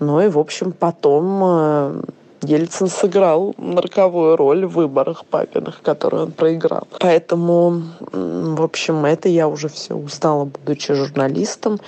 Ну 0.00 0.20
и, 0.20 0.28
в 0.28 0.38
общем, 0.38 0.72
потом 0.72 1.40
э, 1.44 2.00
Ельцин 2.42 2.88
сыграл 2.88 3.54
роковую 3.58 4.36
роль 4.36 4.64
в 4.64 4.72
выборах 4.72 5.24
папиных, 5.24 5.82
которые 5.82 6.24
он 6.24 6.32
проиграл. 6.32 6.86
Поэтому, 7.00 7.82
в 8.12 8.62
общем, 8.62 9.04
это 9.04 9.28
я 9.28 9.48
уже 9.48 9.68
все 9.68 9.94
узнала, 9.94 10.44
будучи 10.44 10.94
журналистом, 10.94 11.80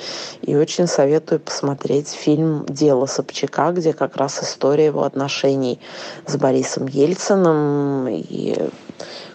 и 0.42 0.56
очень 0.56 0.86
советую 0.86 1.40
посмотреть 1.40 2.08
фильм 2.08 2.66
«Дело 2.66 3.06
Собчака», 3.06 3.70
где 3.72 3.92
как 3.92 4.16
раз 4.16 4.42
история 4.42 4.86
его 4.86 5.04
отношений 5.04 5.78
с 6.26 6.36
Борисом 6.36 6.86
Ельциным 6.86 8.08
и, 8.08 8.56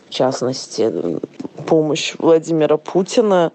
в 0.07 0.09
частности, 0.09 1.19
помощь 1.65 2.13
Владимира 2.19 2.77
Путина 2.77 3.51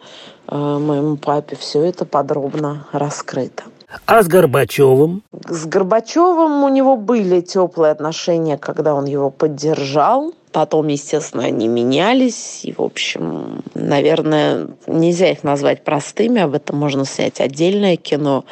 э, 0.49 0.57
моему 0.57 1.17
папе. 1.17 1.57
Все 1.57 1.83
это 1.83 2.05
подробно 2.05 2.87
раскрыто. 2.93 3.65
А 4.07 4.23
с 4.23 4.29
Горбачевым? 4.29 5.23
С 5.53 5.67
Горбачевым 5.67 6.63
у 6.63 6.69
него 6.69 6.97
были 6.97 7.41
теплые 7.41 7.91
отношения, 7.91 8.57
когда 8.57 8.95
он 8.95 9.07
его 9.07 9.31
поддержал. 9.31 10.33
Потом, 10.53 10.89
естественно, 10.89 11.45
они 11.45 11.69
менялись. 11.69 12.65
И, 12.65 12.73
в 12.73 12.81
общем, 12.81 13.63
наверное, 13.75 14.69
нельзя 14.89 15.31
их 15.31 15.45
назвать 15.45 15.85
простыми. 15.85 16.41
Об 16.41 16.55
этом 16.55 16.77
можно 16.77 17.05
снять 17.05 17.41
отдельное 17.41 17.97
кино. 17.97 18.45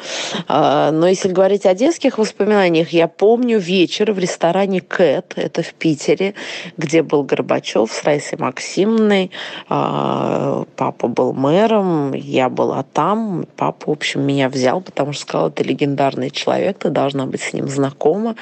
А, 0.47 0.91
но 0.91 1.07
если 1.07 1.29
говорить 1.29 1.65
о 1.65 1.73
детских 1.73 2.17
воспоминаниях, 2.17 2.89
я 2.91 3.07
помню 3.07 3.59
вечер 3.59 4.13
в 4.13 4.19
ресторане 4.19 4.79
«Кэт», 4.79 5.33
это 5.35 5.61
в 5.61 5.73
Питере, 5.73 6.35
где 6.77 7.03
был 7.03 7.23
Горбачев 7.23 7.91
с 7.91 8.03
Раисой 8.03 8.39
Максимовной. 8.39 9.31
А, 9.67 10.63
папа 10.77 11.07
был 11.07 11.33
мэром, 11.33 12.13
я 12.13 12.47
была 12.47 12.83
там. 12.93 13.45
Папа, 13.57 13.89
в 13.89 13.91
общем, 13.91 14.21
меня 14.21 14.47
взял, 14.47 14.79
потому 14.79 15.11
что 15.11 15.23
сказал, 15.23 15.47
это 15.49 15.63
легендарный 15.63 16.29
человек, 16.29 16.79
ты 16.79 16.89
должна 16.89 17.25
быть 17.25 17.41
с 17.41 17.51
ним 17.51 17.67
знакома. 17.67 18.35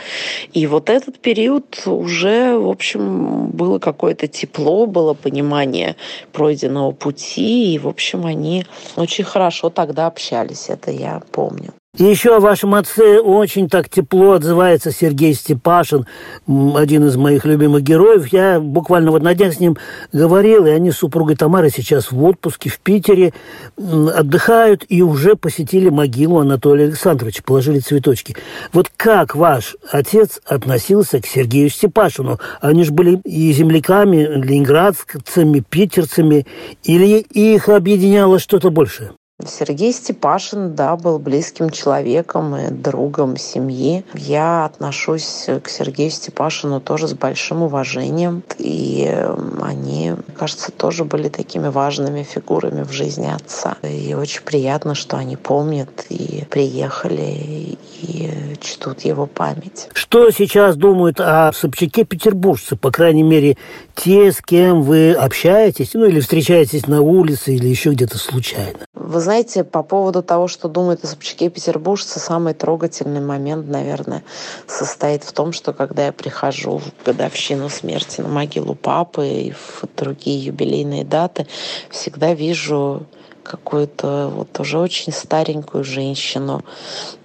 И 0.53 0.67
вот 0.67 0.91
этот 0.91 1.17
период 1.19 1.81
уже, 1.87 2.57
в 2.57 2.69
общем, 2.69 3.46
было 3.47 3.79
какое-то 3.79 4.27
тепло, 4.27 4.85
было 4.85 5.13
понимание 5.13 5.95
пройденного 6.31 6.91
пути, 6.91 7.73
и, 7.73 7.79
в 7.79 7.87
общем, 7.87 8.25
они 8.25 8.65
очень 8.95 9.23
хорошо 9.23 9.69
тогда 9.69 10.07
общались, 10.07 10.69
это 10.69 10.91
я 10.91 11.21
помню. 11.31 11.73
И 11.97 12.03
еще 12.03 12.35
о 12.35 12.39
вашем 12.39 12.75
отце 12.75 13.19
очень 13.19 13.67
так 13.67 13.89
тепло 13.89 14.33
отзывается 14.33 14.91
Сергей 14.91 15.33
Степашин, 15.33 16.05
один 16.47 17.07
из 17.07 17.15
моих 17.15 17.43
любимых 17.43 17.81
героев. 17.81 18.27
Я 18.27 18.59
буквально 18.59 19.09
вот 19.09 19.23
на 19.23 19.33
днях 19.33 19.55
с 19.55 19.59
ним 19.59 19.77
говорил, 20.13 20.67
и 20.67 20.69
они 20.69 20.91
с 20.91 20.97
супругой 20.97 21.35
Тамарой 21.35 21.71
сейчас 21.71 22.11
в 22.11 22.23
отпуске 22.23 22.69
в 22.69 22.79
Питере 22.79 23.33
отдыхают 23.77 24.85
и 24.89 25.01
уже 25.01 25.35
посетили 25.35 25.89
могилу 25.89 26.37
Анатолия 26.37 26.85
Александровича, 26.85 27.41
положили 27.43 27.79
цветочки. 27.79 28.35
Вот 28.73 28.91
как 28.95 29.35
ваш 29.35 29.75
отец 29.91 30.39
относился 30.45 31.19
к 31.19 31.25
Сергею 31.25 31.71
Степашину? 31.71 32.39
Они 32.61 32.83
же 32.83 32.91
были 32.91 33.19
и 33.23 33.51
земляками, 33.53 34.17
ленинградцами, 34.17 35.63
питерцами, 35.67 36.45
или 36.83 37.17
их 37.17 37.69
объединяло 37.69 38.37
что-то 38.37 38.69
большее? 38.69 39.13
Сергей 39.45 39.93
Степашин, 39.93 40.73
да, 40.73 40.95
был 40.95 41.19
близким 41.19 41.69
человеком 41.69 42.55
и 42.55 42.71
другом 42.71 43.37
семьи. 43.37 44.03
Я 44.15 44.65
отношусь 44.65 45.47
к 45.63 45.69
Сергею 45.69 46.09
Степашину 46.09 46.81
тоже 46.81 47.07
с 47.07 47.13
большим 47.13 47.61
уважением. 47.61 48.41
И 48.57 49.05
эм, 49.07 49.59
они, 49.61 50.13
кажется, 50.35 50.71
тоже 50.71 51.05
были 51.05 51.29
такими 51.29 51.67
важными 51.67 52.23
фигурами 52.23 52.81
в 52.81 52.91
жизни 52.91 53.27
отца. 53.27 53.77
И 53.83 54.15
очень 54.15 54.41
приятно, 54.41 54.95
что 54.95 55.17
они 55.17 55.35
помнят 55.35 56.07
и 56.09 56.43
приехали 56.49 57.77
и 58.01 58.55
чтут 58.59 59.01
его 59.01 59.27
память. 59.27 59.89
Что 59.93 60.31
сейчас 60.31 60.75
думают 60.75 61.19
о 61.19 61.51
Собчаке 61.53 62.05
петербуржцы? 62.05 62.75
По 62.75 62.91
крайней 62.91 63.23
мере, 63.23 63.57
те, 63.97 64.31
с 64.31 64.41
кем 64.41 64.83
вы 64.83 65.11
общаетесь, 65.11 65.93
ну 65.93 66.05
или 66.05 66.19
встречаетесь 66.19 66.87
на 66.87 67.01
улице, 67.01 67.55
или 67.55 67.67
еще 67.67 67.91
где-то 67.91 68.17
случайно? 68.17 68.79
Вы 68.93 69.19
знаете, 69.19 69.63
по 69.63 69.83
поводу 69.83 70.21
того, 70.21 70.47
что 70.47 70.67
думают 70.67 71.03
о 71.03 71.07
Собчаке 71.07 71.49
петербуржцы, 71.49 72.19
самый 72.19 72.53
трогательный 72.53 73.21
момент, 73.21 73.67
наверное, 73.67 74.23
состоит 74.67 75.23
в 75.23 75.31
том, 75.31 75.51
что 75.51 75.73
когда 75.73 76.05
я 76.05 76.11
прихожу 76.11 76.79
в 76.79 77.05
годовщину 77.05 77.69
смерти 77.69 78.21
на 78.21 78.27
могилу 78.27 78.75
папы 78.75 79.27
и 79.27 79.51
в 79.51 79.83
другие 79.97 80.45
юбилейные 80.45 81.03
даты, 81.03 81.47
всегда 81.89 82.33
вижу 82.33 83.03
какую-то 83.43 84.29
вот 84.33 84.59
уже 84.59 84.77
очень 84.77 85.13
старенькую 85.13 85.83
женщину, 85.83 86.63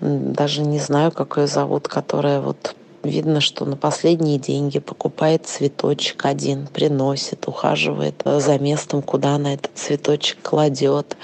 даже 0.01 0.63
не 0.63 0.79
знаю, 0.79 1.11
как 1.11 1.37
ее 1.37 1.47
зовут, 1.47 1.89
которая 1.89 2.41
вот 2.41 2.75
Видно, 3.03 3.41
что 3.41 3.65
на 3.65 3.77
последние 3.77 4.39
деньги 4.39 4.79
покупает 4.79 5.47
цветочек 5.47 6.25
один, 6.25 6.69
приносит, 6.69 7.49
ухаживает 7.49 8.23
за 8.25 8.59
местом, 8.59 9.03
куда 9.03 9.35
она 9.35 9.55
этот 9.55 9.73
цветочек 9.75 10.39
кладет. 10.43 11.17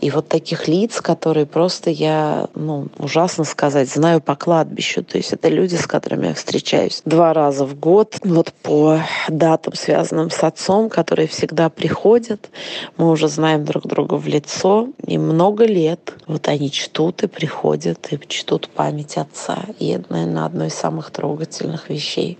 И 0.00 0.10
вот 0.10 0.28
таких 0.28 0.68
лиц, 0.68 1.00
которые 1.00 1.46
просто 1.46 1.88
я, 1.90 2.48
ну, 2.54 2.88
ужасно 2.98 3.44
сказать, 3.44 3.88
знаю 3.88 4.20
по 4.20 4.36
кладбищу. 4.36 5.02
То 5.02 5.16
есть 5.16 5.32
это 5.32 5.48
люди, 5.48 5.76
с 5.76 5.86
которыми 5.86 6.26
я 6.28 6.34
встречаюсь 6.34 7.02
два 7.04 7.32
раза 7.32 7.64
в 7.64 7.78
год, 7.78 8.18
вот 8.24 8.52
по 8.62 9.00
датам, 9.28 9.74
связанным 9.74 10.30
с 10.30 10.42
отцом, 10.42 10.90
которые 10.90 11.28
всегда 11.28 11.70
приходят. 11.70 12.50
Мы 12.98 13.10
уже 13.10 13.28
знаем 13.28 13.64
друг 13.64 13.86
друга 13.86 14.14
в 14.14 14.26
лицо. 14.26 14.88
И 15.06 15.16
много 15.18 15.64
лет 15.64 16.14
вот 16.26 16.48
они 16.48 16.70
чтут 16.70 17.22
и 17.22 17.26
приходят, 17.26 18.12
и 18.12 18.18
чтут 18.28 18.68
память 18.68 19.16
отца. 19.16 19.60
И 19.78 19.88
это, 19.88 20.12
наверное, 20.12 20.44
одно 20.44 20.66
из 20.66 20.74
самых 20.74 21.10
трогательных 21.22 21.88
вещей, 21.88 22.36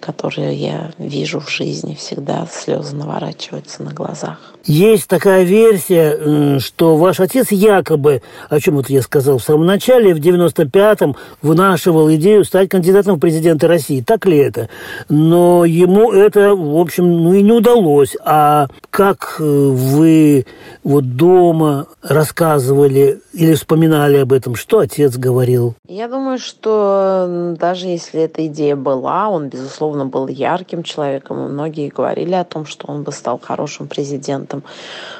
которые 0.00 0.54
я 0.54 0.90
вижу 0.96 1.38
в 1.38 1.50
жизни. 1.50 1.94
Всегда 1.94 2.46
слезы 2.50 2.96
наворачиваются 2.96 3.82
на 3.82 3.92
глазах. 3.92 4.38
Есть 4.64 5.08
такая 5.08 5.42
версия, 5.42 6.58
что 6.60 6.96
ваш 6.96 7.20
отец 7.20 7.50
якобы, 7.50 8.22
о 8.48 8.58
чем 8.60 8.76
вот 8.76 8.88
я 8.88 9.02
сказал 9.02 9.38
в 9.38 9.42
самом 9.42 9.66
начале, 9.66 10.14
в 10.14 10.18
95-м 10.18 11.16
вынашивал 11.42 12.10
идею 12.14 12.44
стать 12.44 12.70
кандидатом 12.70 13.16
в 13.16 13.20
президенты 13.20 13.66
России. 13.66 14.00
Так 14.00 14.24
ли 14.24 14.38
это? 14.38 14.70
Но 15.08 15.64
ему 15.64 16.12
это, 16.12 16.54
в 16.54 16.78
общем, 16.78 17.10
ну 17.24 17.34
и 17.34 17.42
не 17.42 17.52
удалось. 17.52 18.16
А 18.24 18.68
как 18.90 19.36
э, 19.40 19.42
вы 19.42 20.46
вот 20.84 21.16
дома 21.16 21.86
рассказывали 22.02 23.20
или 23.32 23.54
вспоминали 23.54 24.18
об 24.18 24.32
этом? 24.32 24.54
Что 24.54 24.78
отец 24.78 25.16
говорил? 25.16 25.74
Я 25.88 26.08
думаю, 26.08 26.38
что 26.38 27.56
даже 27.58 27.88
если 27.88 28.21
эта 28.24 28.46
идея 28.46 28.76
была, 28.76 29.28
он, 29.28 29.48
безусловно, 29.48 30.06
был 30.06 30.28
ярким 30.28 30.82
человеком, 30.82 31.44
и 31.44 31.48
многие 31.48 31.88
говорили 31.88 32.34
о 32.34 32.44
том, 32.44 32.66
что 32.66 32.86
он 32.88 33.02
бы 33.02 33.12
стал 33.12 33.38
хорошим 33.38 33.88
президентом. 33.88 34.62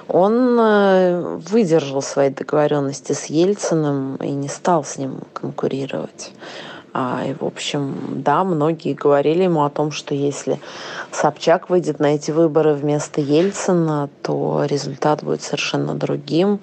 Он 0.08 0.58
э, 0.58 1.38
выдержал 1.50 2.02
свои 2.02 2.30
договоренности 2.30 3.12
с 3.12 3.26
Ельциным 3.26 4.16
и 4.16 4.30
не 4.30 4.48
стал 4.48 4.84
с 4.84 4.98
ним 4.98 5.20
конкурировать. 5.32 6.32
А, 6.94 7.24
и, 7.26 7.32
в 7.32 7.42
общем, 7.44 7.94
да, 8.22 8.44
многие 8.44 8.92
говорили 8.92 9.44
ему 9.44 9.64
о 9.64 9.70
том, 9.70 9.92
что 9.92 10.14
если 10.14 10.60
Собчак 11.10 11.70
выйдет 11.70 12.00
на 12.00 12.14
эти 12.14 12.30
выборы 12.30 12.74
вместо 12.74 13.20
Ельцина, 13.20 14.10
то 14.22 14.64
результат 14.64 15.24
будет 15.24 15.42
совершенно 15.42 15.94
другим. 15.94 16.60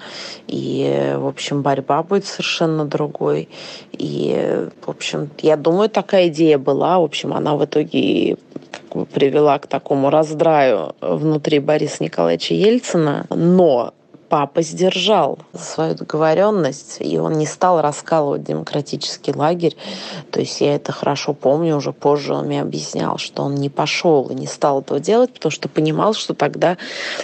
И, 0.47 1.15
в 1.17 1.27
общем, 1.27 1.63
борьба 1.63 2.03
будет 2.03 2.25
совершенно 2.25 2.85
другой. 2.85 3.49
И, 3.91 4.67
в 4.85 4.89
общем, 4.89 5.29
я 5.39 5.57
думаю, 5.57 5.89
такая 5.89 6.27
идея 6.27 6.59
была. 6.59 6.99
В 6.99 7.03
общем, 7.03 7.33
она 7.33 7.55
в 7.55 7.65
итоге 7.65 8.37
привела 9.13 9.57
к 9.57 9.67
такому 9.67 10.09
раздраю 10.09 10.95
внутри 11.01 11.59
Бориса 11.59 12.03
Николаевича 12.03 12.53
Ельцина. 12.53 13.25
Но 13.29 13.93
папа 14.29 14.61
сдержал 14.61 15.39
свою 15.53 15.95
договоренность, 15.95 16.97
и 16.99 17.17
он 17.17 17.33
не 17.33 17.45
стал 17.45 17.81
раскалывать 17.81 18.43
демократический 18.43 19.33
лагерь. 19.33 19.75
То 20.31 20.39
есть 20.39 20.61
я 20.61 20.75
это 20.75 20.91
хорошо 20.91 21.33
помню, 21.33 21.75
уже 21.75 21.91
позже 21.91 22.33
он 22.33 22.45
мне 22.45 22.61
объяснял, 22.61 23.17
что 23.17 23.43
он 23.43 23.55
не 23.55 23.69
пошел 23.69 24.27
и 24.29 24.35
не 24.35 24.47
стал 24.47 24.81
этого 24.81 24.99
делать, 24.99 25.33
потому 25.33 25.51
что 25.51 25.67
понимал, 25.67 26.13
что 26.13 26.33
тогда 26.33 26.77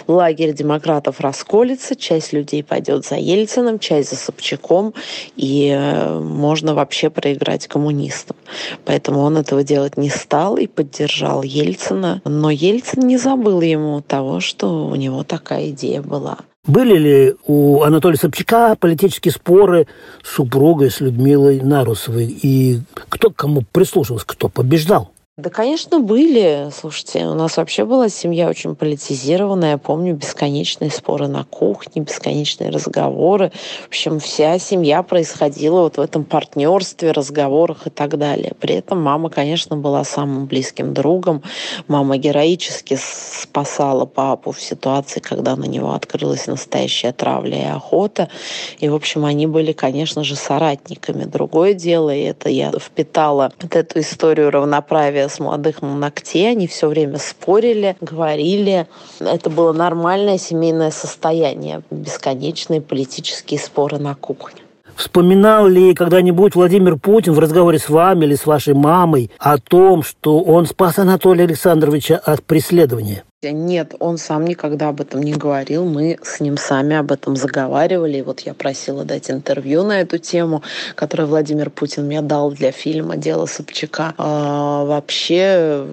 лагерь 0.06 0.52
демократов 0.52 1.20
расколется, 1.20 1.94
часть 1.94 2.32
людей 2.32 2.62
пойдет 2.62 3.06
за 3.06 3.16
Ельциным, 3.16 3.78
часть 3.78 4.10
за 4.10 4.16
Собчаком, 4.16 4.92
и 5.36 5.70
э, 5.76 6.18
можно 6.18 6.74
вообще 6.74 7.08
проиграть 7.10 7.68
коммунистам. 7.68 8.36
Поэтому 8.84 9.20
он 9.20 9.36
этого 9.36 9.62
делать 9.62 9.96
не 9.96 10.10
стал 10.10 10.56
и 10.56 10.66
поддержал 10.66 11.42
Ельцина. 11.42 12.20
Но 12.24 12.50
Ельцин 12.50 13.06
не 13.06 13.16
забыл 13.16 13.60
ему 13.60 14.00
того, 14.02 14.40
что 14.40 14.86
у 14.88 14.94
него 14.96 15.22
такая 15.22 15.70
идея 15.70 16.02
была. 16.02 16.38
Были 16.66 16.98
ли 16.98 17.34
у 17.46 17.82
Анатолия 17.82 18.16
Собчака 18.16 18.74
политические 18.74 19.32
споры 19.32 19.86
с 20.24 20.34
супругой, 20.34 20.90
с 20.90 21.00
Людмилой 21.00 21.60
Нарусовой? 21.60 22.26
И 22.26 22.80
кто 22.94 23.30
к 23.30 23.36
кому 23.36 23.62
прислушивался, 23.72 24.26
кто 24.26 24.48
побеждал? 24.48 25.12
Да, 25.38 25.50
конечно, 25.50 26.00
были. 26.00 26.70
Слушайте, 26.72 27.26
у 27.26 27.34
нас 27.34 27.58
вообще 27.58 27.84
была 27.84 28.08
семья 28.08 28.48
очень 28.48 28.74
политизированная. 28.74 29.72
Я 29.72 29.76
помню 29.76 30.14
бесконечные 30.14 30.90
споры 30.90 31.28
на 31.28 31.44
кухне, 31.44 32.00
бесконечные 32.00 32.70
разговоры. 32.70 33.52
В 33.84 33.88
общем, 33.88 34.18
вся 34.18 34.58
семья 34.58 35.02
происходила 35.02 35.82
вот 35.82 35.98
в 35.98 36.00
этом 36.00 36.24
партнерстве, 36.24 37.10
разговорах 37.10 37.86
и 37.86 37.90
так 37.90 38.16
далее. 38.16 38.54
При 38.58 38.76
этом 38.76 39.02
мама, 39.02 39.28
конечно, 39.28 39.76
была 39.76 40.04
самым 40.04 40.46
близким 40.46 40.94
другом. 40.94 41.42
Мама 41.86 42.16
героически 42.16 42.98
спасала 42.98 44.06
папу 44.06 44.52
в 44.52 44.60
ситуации, 44.62 45.20
когда 45.20 45.54
на 45.54 45.66
него 45.66 45.92
открылась 45.92 46.46
настоящая 46.46 47.12
травля 47.12 47.58
и 47.58 47.66
охота. 47.66 48.30
И, 48.78 48.88
в 48.88 48.94
общем, 48.94 49.26
они 49.26 49.46
были, 49.46 49.72
конечно 49.72 50.24
же, 50.24 50.34
соратниками. 50.34 51.24
Другое 51.24 51.74
дело, 51.74 52.08
и 52.08 52.22
это 52.22 52.48
я 52.48 52.72
впитала 52.72 53.52
вот 53.60 53.76
эту 53.76 54.00
историю 54.00 54.50
равноправия 54.50 55.25
с 55.28 55.38
молодых 55.38 55.82
на 55.82 55.94
ногте, 55.94 56.48
они 56.48 56.66
все 56.66 56.88
время 56.88 57.18
спорили, 57.18 57.96
говорили. 58.00 58.86
Это 59.20 59.50
было 59.50 59.72
нормальное 59.72 60.38
семейное 60.38 60.90
состояние, 60.90 61.82
бесконечные 61.90 62.80
политические 62.80 63.60
споры 63.60 63.98
на 63.98 64.14
кухне. 64.14 64.62
Вспоминал 64.96 65.68
ли 65.68 65.94
когда-нибудь 65.94 66.54
Владимир 66.54 66.96
Путин 66.96 67.34
в 67.34 67.38
разговоре 67.38 67.78
с 67.78 67.90
вами 67.90 68.24
или 68.24 68.34
с 68.34 68.46
вашей 68.46 68.72
мамой 68.72 69.30
о 69.38 69.58
том, 69.58 70.02
что 70.02 70.40
он 70.40 70.66
спас 70.66 70.98
Анатолия 70.98 71.44
Александровича 71.44 72.16
от 72.16 72.42
преследования? 72.42 73.24
Нет, 73.52 73.94
он 73.98 74.18
сам 74.18 74.44
никогда 74.44 74.88
об 74.88 75.00
этом 75.00 75.22
не 75.22 75.32
говорил. 75.32 75.84
Мы 75.84 76.18
с 76.22 76.40
ним 76.40 76.56
сами 76.56 76.96
об 76.96 77.12
этом 77.12 77.36
заговаривали. 77.36 78.18
И 78.18 78.22
вот 78.22 78.40
я 78.40 78.54
просила 78.54 79.04
дать 79.04 79.30
интервью 79.30 79.82
на 79.82 80.00
эту 80.00 80.18
тему, 80.18 80.62
которое 80.94 81.26
Владимир 81.26 81.70
Путин 81.70 82.06
мне 82.06 82.22
дал 82.22 82.50
для 82.50 82.72
фильма 82.72 83.16
«Дело 83.16 83.46
Собчака». 83.46 84.14
А, 84.18 84.84
вообще 84.84 85.86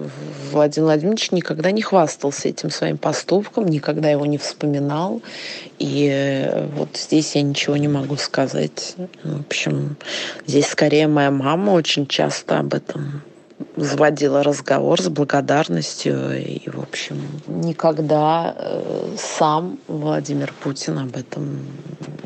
Владимир 0.52 0.86
Владимирович 0.86 1.30
никогда 1.30 1.70
не 1.70 1.82
хвастался 1.82 2.48
этим 2.48 2.70
своим 2.70 2.98
поступком, 2.98 3.66
никогда 3.66 4.10
его 4.10 4.26
не 4.26 4.38
вспоминал. 4.38 5.22
И 5.78 6.50
вот 6.76 6.96
здесь 6.96 7.34
я 7.34 7.42
ничего 7.42 7.76
не 7.76 7.88
могу 7.88 8.16
сказать. 8.16 8.94
В 9.22 9.40
общем, 9.40 9.96
здесь 10.46 10.66
скорее 10.66 11.08
моя 11.08 11.30
мама 11.30 11.72
очень 11.72 12.06
часто 12.06 12.58
об 12.58 12.74
этом 12.74 13.22
заводила 13.76 14.42
разговор 14.42 15.00
с 15.00 15.08
благодарностью. 15.08 16.38
И, 16.40 16.68
в 16.68 16.80
общем, 16.80 17.16
никогда 17.46 18.54
э, 18.56 19.16
сам 19.18 19.78
Владимир 19.88 20.52
Путин 20.62 20.98
об 20.98 21.16
этом 21.16 21.58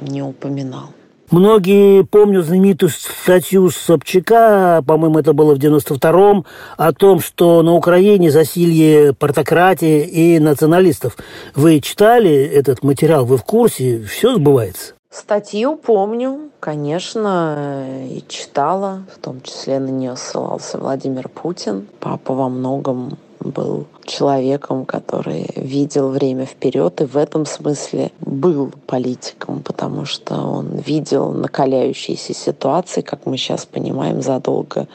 не 0.01 0.23
упоминал. 0.23 0.91
Многие 1.31 2.05
помнят 2.05 2.47
знаменитую 2.47 2.91
статью 2.91 3.69
Собчака, 3.69 4.83
по-моему, 4.87 5.19
это 5.19 5.35
было 5.35 5.55
в 5.55 5.59
92-м, 5.59 6.47
о 6.79 6.93
том, 6.95 7.21
что 7.21 7.63
на 7.63 7.75
Украине 7.75 8.31
засилье 8.31 9.13
портократии 9.13 10.07
и 10.07 10.39
националистов. 10.39 11.19
Вы 11.55 11.81
читали 11.81 12.33
этот 12.33 12.83
материал, 12.83 13.27
вы 13.27 13.37
в 13.37 13.45
курсе, 13.45 14.01
все 14.01 14.37
сбывается? 14.37 14.95
Статью 15.11 15.77
помню, 15.77 16.51
конечно, 16.61 18.05
и 18.07 18.23
читала, 18.29 19.05
в 19.15 19.19
том 19.19 19.41
числе 19.41 19.79
на 19.79 19.89
нее 19.89 20.17
ссылался 20.17 20.77
Владимир 20.77 21.31
Путин. 21.31 21.89
Папа 21.99 22.35
во 22.35 22.51
многом 22.51 23.17
был 23.41 23.87
человеком, 24.05 24.85
который 24.85 25.49
видел 25.57 26.11
время 26.11 26.45
вперед 26.45 27.01
и 27.01 27.07
в 27.07 27.17
этом 27.17 27.47
смысле 27.47 28.13
был 28.21 28.71
политиком, 28.87 29.63
потому 29.63 30.05
что 30.05 30.35
он 30.35 30.77
видел 30.77 31.33
накаляющиеся 31.33 32.35
ситуации, 32.35 33.01
как 33.01 33.25
мы 33.25 33.39
сейчас 33.39 33.65
понимаем, 33.65 34.21
задолго 34.21 34.89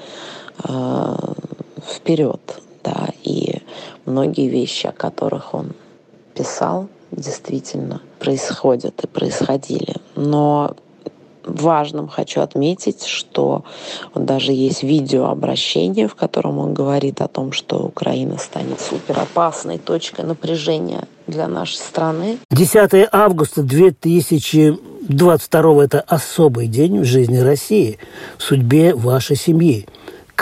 э, 0.63 1.15
вперед. 1.87 2.61
Да, 2.83 3.07
и 3.23 3.61
многие 4.05 4.47
вещи, 4.47 4.85
о 4.85 4.91
которых 4.91 5.55
он 5.55 5.71
писал, 6.35 6.87
действительно 7.11 8.01
происходят 8.23 9.03
и 9.03 9.07
происходили. 9.07 9.95
Но 10.15 10.75
важным 11.45 12.07
хочу 12.07 12.39
отметить, 12.39 13.05
что 13.05 13.65
даже 14.15 14.53
есть 14.53 14.81
видеообращение, 14.81 16.07
в 16.07 16.15
котором 16.15 16.57
он 16.57 16.73
говорит 16.73 17.19
о 17.19 17.27
том, 17.27 17.51
что 17.51 17.79
Украина 17.79 18.37
станет 18.37 18.79
суперопасной 18.79 19.77
точкой 19.77 20.23
напряжения 20.23 21.03
для 21.27 21.49
нашей 21.49 21.75
страны. 21.75 22.37
10 22.51 23.09
августа 23.11 23.61
2022– 23.61 25.83
это 25.85 25.99
особый 25.99 26.67
день 26.67 27.01
в 27.01 27.05
жизни 27.05 27.39
России, 27.39 27.99
в 28.37 28.43
судьбе 28.43 28.95
вашей 28.95 29.35
семьи. 29.35 29.85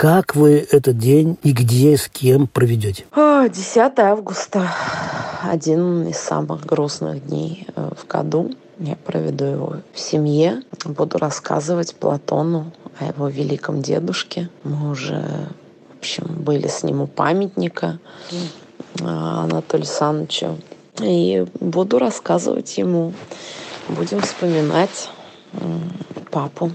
Как 0.02 0.34
вы 0.34 0.66
этот 0.68 0.98
день 0.98 1.38
и 1.44 1.52
где, 1.52 1.96
с 1.96 2.08
кем 2.08 2.48
проведете? 2.48 3.04
10 3.14 3.98
августа– 4.00 4.68
один 5.44 6.08
из 6.08 6.16
самых 6.16 6.66
грустных 6.66 7.24
дней 7.24 7.68
э, 7.76 7.88
в 7.96 8.08
году. 8.08 8.50
Я 8.80 8.96
проведу 8.96 9.44
его 9.44 9.76
в 9.94 10.00
семье, 10.00 10.62
буду 10.84 11.18
рассказывать 11.18 11.94
Платону 11.94 12.72
о 12.98 13.04
его 13.04 13.28
великом 13.28 13.80
дедушке. 13.80 14.48
Мы 14.64 14.90
уже, 14.90 15.22
в 15.94 15.98
общем, 15.98 16.24
были 16.36 16.66
с 16.66 16.82
ним 16.82 17.02
у 17.02 17.06
памятника 17.06 18.00
э, 18.32 19.04
Анатолию 19.04 19.84
Александровичу. 19.84 20.58
И 21.00 21.46
буду 21.60 22.00
рассказывать 22.00 22.76
ему. 22.76 23.12
Будем 23.88 24.20
вспоминать 24.20 25.10
папу 26.32 26.72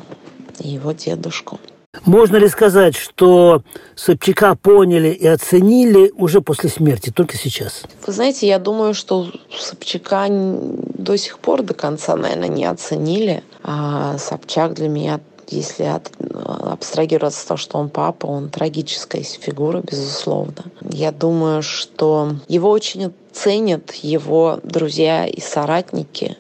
и 0.60 0.70
его 0.70 0.94
дедушку. 0.94 1.60
Можно 2.06 2.38
ли 2.38 2.48
сказать, 2.48 2.96
что 2.96 3.64
Собчака 3.96 4.56
поняли 4.56 5.10
и 5.10 5.28
оценили 5.28 6.12
уже 6.16 6.42
после 6.42 6.70
смерти, 6.70 7.12
только 7.12 7.38
сейчас? 7.38 7.84
Вы 8.06 8.14
знаете, 8.14 8.48
я 8.48 8.60
думаю, 8.60 8.94
что 8.94 9.32
Собчака 9.58 10.28
до 10.30 11.18
сих 11.18 11.40
пор 11.40 11.64
до 11.64 11.74
конца, 11.74 12.16
наверное, 12.16 12.50
не 12.50 12.66
оценили. 12.66 13.44
А 13.64 14.18
Собчак 14.18 14.74
для 14.74 14.90
меня 14.90 15.20
если 15.50 15.84
от, 15.84 16.12
абстрагироваться 16.46 17.42
от 17.42 17.48
того, 17.48 17.58
что 17.58 17.78
он 17.78 17.90
папа, 17.90 18.26
он 18.26 18.50
трагическая 18.50 19.24
фигура, 19.24 19.82
безусловно. 19.82 20.66
Я 20.82 21.12
думаю, 21.12 21.62
что 21.62 22.36
его 22.48 22.70
очень 22.70 23.14
ценят 23.38 23.94
его 23.94 24.60
друзья 24.64 25.28
и 25.28 25.40
соратники. 25.40 26.38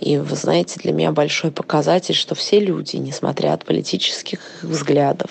И 0.00 0.18
вы 0.18 0.36
знаете, 0.36 0.80
для 0.80 0.92
меня 0.92 1.12
большой 1.12 1.50
показатель, 1.50 2.14
что 2.14 2.34
все 2.34 2.58
люди, 2.58 2.96
несмотря 2.96 3.52
от 3.52 3.64
политических 3.64 4.40
взглядов, 4.62 5.30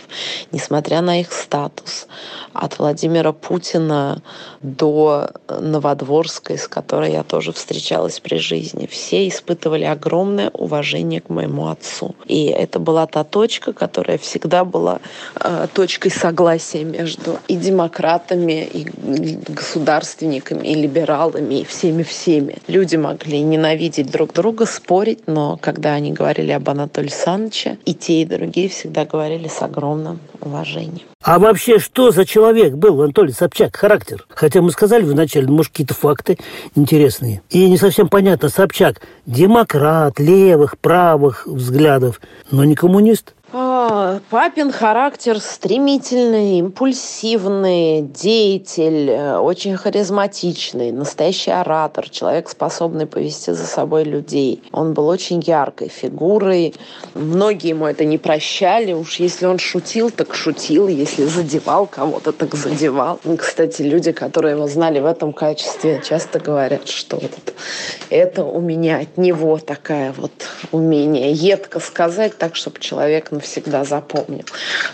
несмотря 0.52 1.02
на 1.02 1.20
их 1.20 1.32
статус, 1.32 2.08
от 2.54 2.80
Владимира 2.80 3.32
Путина 3.32 4.22
до 4.62 5.32
Новодворской, 5.48 6.58
с 6.58 6.68
которой 6.68 7.12
я 7.12 7.24
тоже 7.24 7.52
встречалась 7.54 8.20
при 8.20 8.38
жизни, 8.38 8.88
все 8.88 9.28
испытывали 9.28 9.84
огромное 9.84 10.50
уважение 10.52 11.22
к 11.22 11.30
моему 11.30 11.68
отцу. 11.68 12.16
И 12.28 12.46
это 12.46 12.80
была 12.80 13.08
та 13.08 13.24
точка, 13.24 13.74
которая 13.74 14.18
всегда 14.18 14.66
была 14.66 15.00
э, 15.40 15.68
точкой 15.74 16.10
согласия 16.12 16.84
между 16.84 17.40
и 17.48 17.56
демократами, 17.56 18.64
и 18.64 18.88
государственниками, 19.48 20.68
и 20.68 20.76
либералами, 20.76 21.01
и 21.04 21.66
всеми-всеми. 21.66 22.58
Люди 22.68 22.96
могли 22.96 23.42
ненавидеть 23.42 24.12
друг 24.12 24.34
друга, 24.34 24.66
спорить, 24.66 25.28
но 25.28 25.58
когда 25.58 25.94
они 25.94 26.14
говорили 26.14 26.52
об 26.52 26.70
Анатолии 26.70 27.08
Александровиче, 27.08 27.78
и 27.86 27.94
те, 27.94 28.22
и 28.22 28.26
другие 28.26 28.70
всегда 28.70 29.06
говорили 29.06 29.48
с 29.48 29.62
огромным 29.62 30.20
уважением. 30.42 31.08
А 31.24 31.38
вообще, 31.38 31.78
что 31.78 32.12
за 32.12 32.26
человек 32.26 32.74
был 32.74 33.02
Анатолий 33.02 33.32
Собчак, 33.32 33.76
характер? 33.76 34.26
Хотя 34.30 34.62
мы 34.62 34.72
сказали 34.72 35.04
вначале, 35.04 35.48
может, 35.48 35.72
какие-то 35.72 35.94
факты 35.94 36.38
интересные. 36.76 37.42
И 37.50 37.70
не 37.70 37.78
совсем 37.78 38.10
понятно, 38.10 38.50
Собчак 38.50 39.02
демократ, 39.26 40.20
левых, 40.20 40.78
правых 40.80 41.46
взглядов, 41.46 42.22
но 42.50 42.64
не 42.64 42.76
коммунист. 42.76 43.34
А, 43.54 44.22
папин 44.30 44.72
характер 44.72 45.42
стремительный, 45.42 46.60
импульсивный, 46.60 48.02
деятель, 48.02 49.10
э, 49.10 49.38
очень 49.40 49.76
харизматичный, 49.76 50.94
настоящий 50.94 51.52
оратор, 51.52 52.10
человек, 52.10 52.48
способный 52.48 53.08
повести 53.08 53.52
за 53.52 53.66
собой 53.66 54.06
людей. 54.06 54.64
Он 54.72 54.94
был 54.94 55.10
очень 55.10 55.42
яркой 55.42 55.90
фигурой. 55.90 56.76
Многие 57.14 57.70
ему 57.70 57.88
это 57.88 58.06
не 58.06 58.18
прощали. 58.18 58.94
Уж 58.94 59.18
если 59.18 59.46
он 59.46 59.60
шутил, 59.60 60.12
так 60.12 60.34
шутил. 60.34 60.88
Если 60.88 61.26
задевал 61.26 61.88
кого-то, 61.88 62.32
так 62.32 62.56
задевал. 62.56 63.20
Кстати, 63.38 63.82
люди, 63.82 64.14
которые 64.14 64.56
его 64.56 64.68
знали 64.68 65.02
в 65.02 65.06
этом 65.06 65.34
качестве, 65.34 66.02
часто 66.08 66.40
говорят, 66.40 66.88
что 66.88 67.18
вот 67.18 67.32
это 68.10 68.46
у 68.46 68.62
меня 68.62 69.00
от 69.00 69.18
него 69.18 69.58
такая 69.58 70.14
вот 70.14 70.32
умение 70.72 71.34
едко 71.34 71.82
сказать 71.82 72.38
так, 72.38 72.56
чтобы 72.56 72.80
человек 72.80 73.32
навсегда 73.42 73.84
запомнил. 73.84 74.46